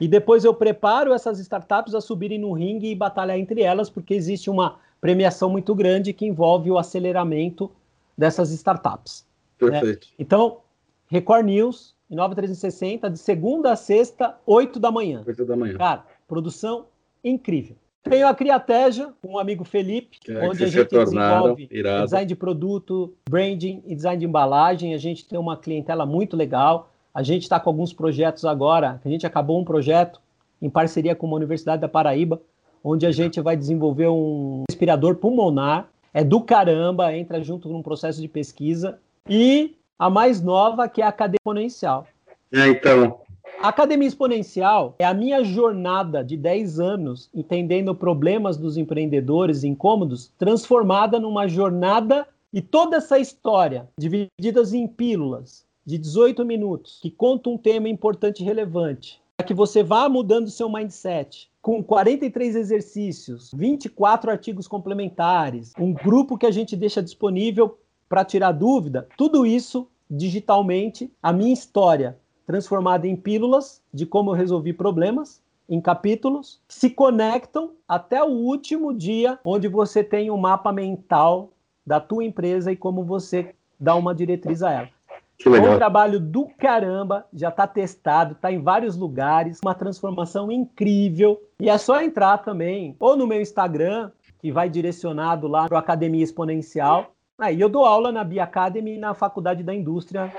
[0.00, 4.14] E depois eu preparo essas startups a subirem no ringue e batalhar entre elas, porque
[4.14, 7.70] existe uma premiação muito grande que envolve o aceleramento
[8.16, 9.26] dessas startups.
[9.60, 9.70] Né?
[9.70, 10.06] Perfeito.
[10.06, 10.14] Né?
[10.18, 10.60] Então,
[11.08, 15.22] Record News, Inova 360, de segunda a sexta, 8 da manhã.
[15.26, 15.76] 8 da manhã.
[15.76, 16.86] Cara, produção
[17.22, 17.76] incrível.
[18.02, 21.68] Tenho a Criateja, com um amigo Felipe, é, onde a gente desenvolve
[22.02, 24.94] design de produto, branding e design de embalagem.
[24.94, 26.90] A gente tem uma clientela muito legal.
[27.12, 29.02] A gente está com alguns projetos agora.
[29.04, 30.18] A gente acabou um projeto
[30.62, 32.40] em parceria com uma Universidade da Paraíba,
[32.84, 35.88] onde a gente vai desenvolver um respirador pulmonar.
[36.12, 38.98] É do caramba, entra junto num processo de pesquisa.
[39.28, 42.06] E a mais nova, que é a Academia Exponencial.
[42.52, 43.18] É, então,
[43.60, 50.30] a Academia Exponencial é a minha jornada de 10 anos entendendo problemas dos empreendedores incômodos,
[50.38, 57.50] transformada numa jornada e toda essa história, divididas em pílulas de 18 minutos, que conta
[57.50, 63.50] um tema importante e relevante, para que você vá mudando seu mindset, com 43 exercícios,
[63.56, 69.88] 24 artigos complementares, um grupo que a gente deixa disponível para tirar dúvida, tudo isso
[70.10, 76.74] digitalmente, a minha história transformada em pílulas de como eu resolvi problemas, em capítulos, que
[76.74, 81.54] se conectam até o último dia, onde você tem um mapa mental
[81.86, 84.93] da tua empresa e como você dar uma diretriz a ela.
[85.38, 85.72] Que legal.
[85.72, 91.40] É um trabalho do caramba, já está testado, está em vários lugares, uma transformação incrível.
[91.60, 95.80] E é só entrar também, ou no meu Instagram, que vai direcionado lá para a
[95.80, 97.14] Academia Exponencial.
[97.38, 100.32] Aí eu dou aula na Bia Academy na Faculdade da Indústria,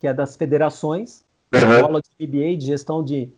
[0.00, 1.24] que é das federações,
[1.54, 1.84] uhum.
[1.84, 3.32] aula de MBA, de gestão de,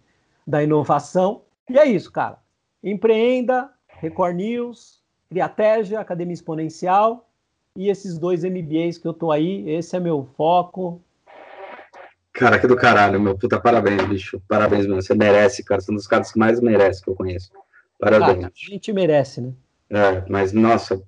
[0.47, 1.43] da inovação.
[1.69, 2.39] E é isso, cara.
[2.83, 7.29] Empreenda, Record News, Criatégia, Academia Exponencial
[7.77, 11.01] e esses dois MBAs que eu tô aí, esse é meu foco.
[12.33, 14.43] Cara, que do caralho, meu puta, parabéns, bicho.
[14.49, 15.03] Parabéns, mano.
[15.03, 15.81] Você merece, cara.
[15.81, 17.51] Você é um dos caras que mais merece que eu conheço.
[17.99, 18.45] Parabéns.
[18.45, 19.53] Ah, a gente merece, né?
[19.91, 21.03] É, mas nossa,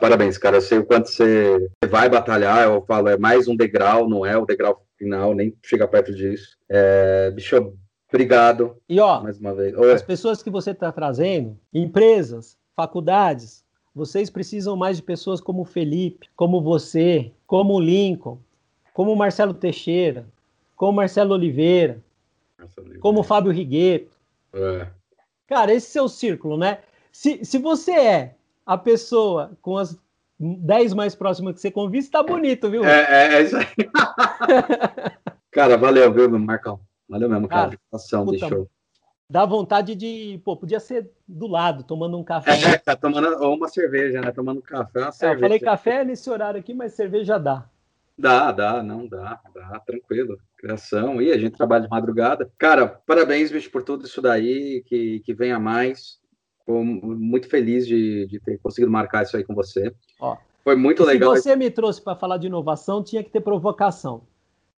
[0.00, 0.58] parabéns, cara.
[0.58, 2.64] Eu sei o quanto você vai batalhar.
[2.64, 6.56] Eu falo, é mais um degrau, não é o degrau final, nem chega perto disso.
[6.68, 7.74] É, bicho,
[8.08, 8.76] obrigado.
[8.88, 9.76] E ó, mais uma vez.
[9.76, 9.92] Oi.
[9.92, 13.64] as pessoas que você está trazendo, empresas, faculdades,
[13.98, 18.38] vocês precisam mais de pessoas como o Felipe, como você, como o Lincoln,
[18.94, 20.24] como o Marcelo Teixeira,
[20.76, 22.00] como o Marcelo Oliveira,
[22.76, 23.00] Oliveira.
[23.00, 24.16] como o Fábio Rigueto.
[24.54, 24.86] É.
[25.48, 26.78] Cara, esse é o círculo, né?
[27.10, 28.34] Se, se você é
[28.64, 29.98] a pessoa com as
[30.38, 32.84] 10 mais próximas que você convida, tá bonito, viu?
[32.84, 33.66] É, é, é isso aí.
[35.50, 36.78] cara, valeu, viu, Marcão?
[37.08, 37.76] Valeu mesmo, cara.
[37.90, 38.70] cara puta, deixou
[39.30, 42.52] dá vontade de, pô, podia ser do lado, tomando um café.
[42.74, 44.32] É, tá tomando ou uma cerveja, né?
[44.32, 45.34] Tomando café, uma cerveja.
[45.34, 47.68] É, eu falei café nesse horário aqui, mas cerveja dá.
[48.16, 50.38] Dá, dá, não dá, dá, tranquilo.
[50.56, 52.50] Criação, e a gente trabalha de madrugada.
[52.58, 56.18] Cara, parabéns, bicho, por tudo isso daí, que, que venha mais.
[56.58, 59.94] Estou muito feliz de, de ter conseguido marcar isso aí com você.
[60.18, 61.36] Ó, Foi muito legal.
[61.36, 64.22] Se você me trouxe para falar de inovação, tinha que ter provocação.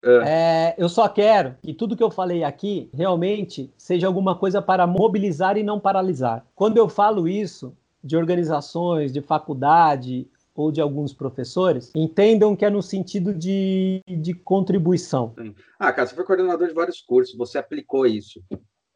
[0.03, 0.17] É.
[0.25, 4.87] É, eu só quero que tudo que eu falei aqui realmente seja alguma coisa para
[4.87, 6.45] mobilizar e não paralisar.
[6.55, 12.69] Quando eu falo isso de organizações, de faculdade ou de alguns professores, entendam que é
[12.69, 15.33] no sentido de, de contribuição.
[15.77, 18.41] Ah, cara, você foi coordenador de vários cursos, você aplicou isso.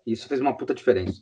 [0.05, 1.21] Isso fez uma puta diferença.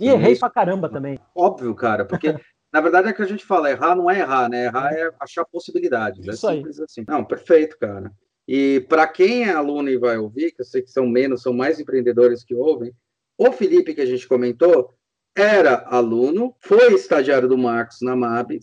[0.00, 1.18] E errei pra caramba também.
[1.34, 2.34] Óbvio, cara, porque
[2.72, 4.64] na verdade é que a gente fala, errar não é errar, né?
[4.64, 6.26] Errar é achar possibilidades.
[6.26, 6.84] É isso é simples aí.
[6.84, 7.04] assim.
[7.06, 8.10] Não, perfeito, cara.
[8.46, 11.52] E para quem é aluno e vai ouvir, que eu sei que são menos, são
[11.52, 12.92] mais empreendedores que ouvem,
[13.38, 14.94] o Felipe, que a gente comentou,
[15.34, 18.58] era aluno, foi estagiário do Marcos na MAB.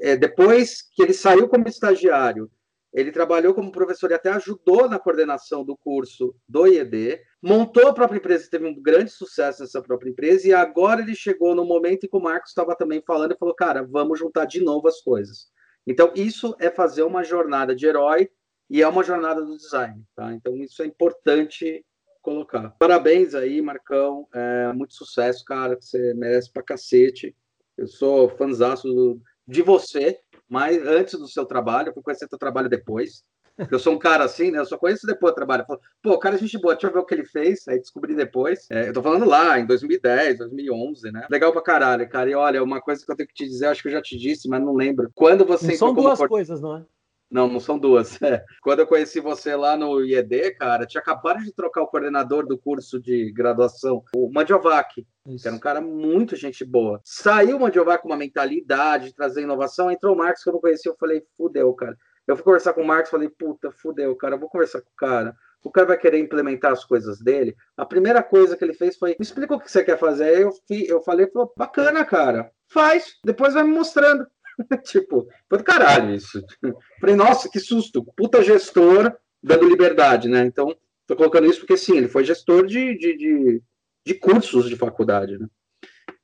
[0.00, 2.50] É, depois que ele saiu como estagiário,
[2.92, 7.94] ele trabalhou como professor e até ajudou na coordenação do curso do IED, montou a
[7.94, 12.04] própria empresa, teve um grande sucesso nessa própria empresa, e agora ele chegou no momento
[12.04, 15.00] em que o Marcos estava também falando e falou: cara, vamos juntar de novo as
[15.00, 15.46] coisas.
[15.86, 18.28] Então, isso é fazer uma jornada de herói
[18.72, 20.32] e é uma jornada do design, tá?
[20.32, 21.84] Então isso é importante
[22.22, 22.70] colocar.
[22.78, 27.36] Parabéns aí, Marcão, é, muito sucesso, cara, que você merece pra cacete.
[27.76, 30.18] Eu sou fãzaço de você,
[30.48, 33.22] mas antes do seu trabalho, eu fui conhecer teu trabalho depois.
[33.70, 34.60] Eu sou um cara assim, né?
[34.60, 35.66] Eu só conheço depois do trabalho.
[35.66, 37.68] falo, Pô, cara, gente boa, deixa eu ver o que ele fez.
[37.68, 38.66] Aí descobri depois.
[38.70, 41.26] É, eu tô falando lá, em 2010, 2011, né?
[41.30, 42.30] Legal pra caralho, cara.
[42.30, 44.16] E olha, uma coisa que eu tenho que te dizer, acho que eu já te
[44.16, 45.10] disse, mas não lembro.
[45.14, 45.66] Quando você.
[45.66, 46.84] Não são duas coisas, não é?
[47.32, 48.18] Não, não são duas.
[48.22, 48.44] É.
[48.62, 52.56] Quando eu conheci você lá no IED, cara, tinha acabado de trocar o coordenador do
[52.56, 57.00] curso de graduação, o Mandiovac, que era um cara muito gente boa.
[57.04, 60.60] Saiu o Mandiovac com uma mentalidade de trazer inovação, entrou o Marcos, que eu não
[60.60, 61.96] conhecia, eu falei, fudeu, cara.
[62.26, 64.96] Eu fui conversar com o Marcos, falei, puta, fudeu, cara, eu vou conversar com o
[64.96, 65.34] cara.
[65.64, 67.56] O cara vai querer implementar as coisas dele.
[67.76, 70.24] A primeira coisa que ele fez foi, me explica o que você quer fazer.
[70.24, 70.52] Aí eu,
[70.88, 74.26] eu falei, bacana, cara, faz, depois vai me mostrando.
[74.84, 76.42] tipo, foi do caralho isso.
[77.00, 78.04] Falei, nossa, que susto.
[78.16, 80.44] Puta gestor dando liberdade, né?
[80.44, 80.74] Então,
[81.06, 83.62] tô colocando isso porque, sim, ele foi gestor de, de, de,
[84.06, 85.46] de cursos de faculdade, né?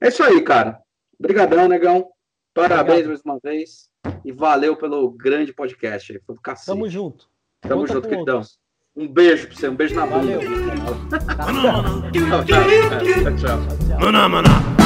[0.01, 0.79] É isso aí, cara.
[1.19, 2.09] Obrigadão, negão.
[2.55, 3.09] Parabéns Obrigado.
[3.09, 3.89] mais uma vez.
[4.25, 6.21] E valeu pelo grande podcast.
[6.25, 6.67] Foi do cacete.
[6.67, 7.29] Tamo junto.
[7.61, 8.37] Tamo Conta junto, queridão.
[8.37, 8.59] Outros.
[8.97, 10.39] Um beijo pra você, um beijo na bunda.
[10.39, 10.41] Valeu.
[12.13, 13.37] tchau, tchau.
[13.37, 14.78] tchau, tchau.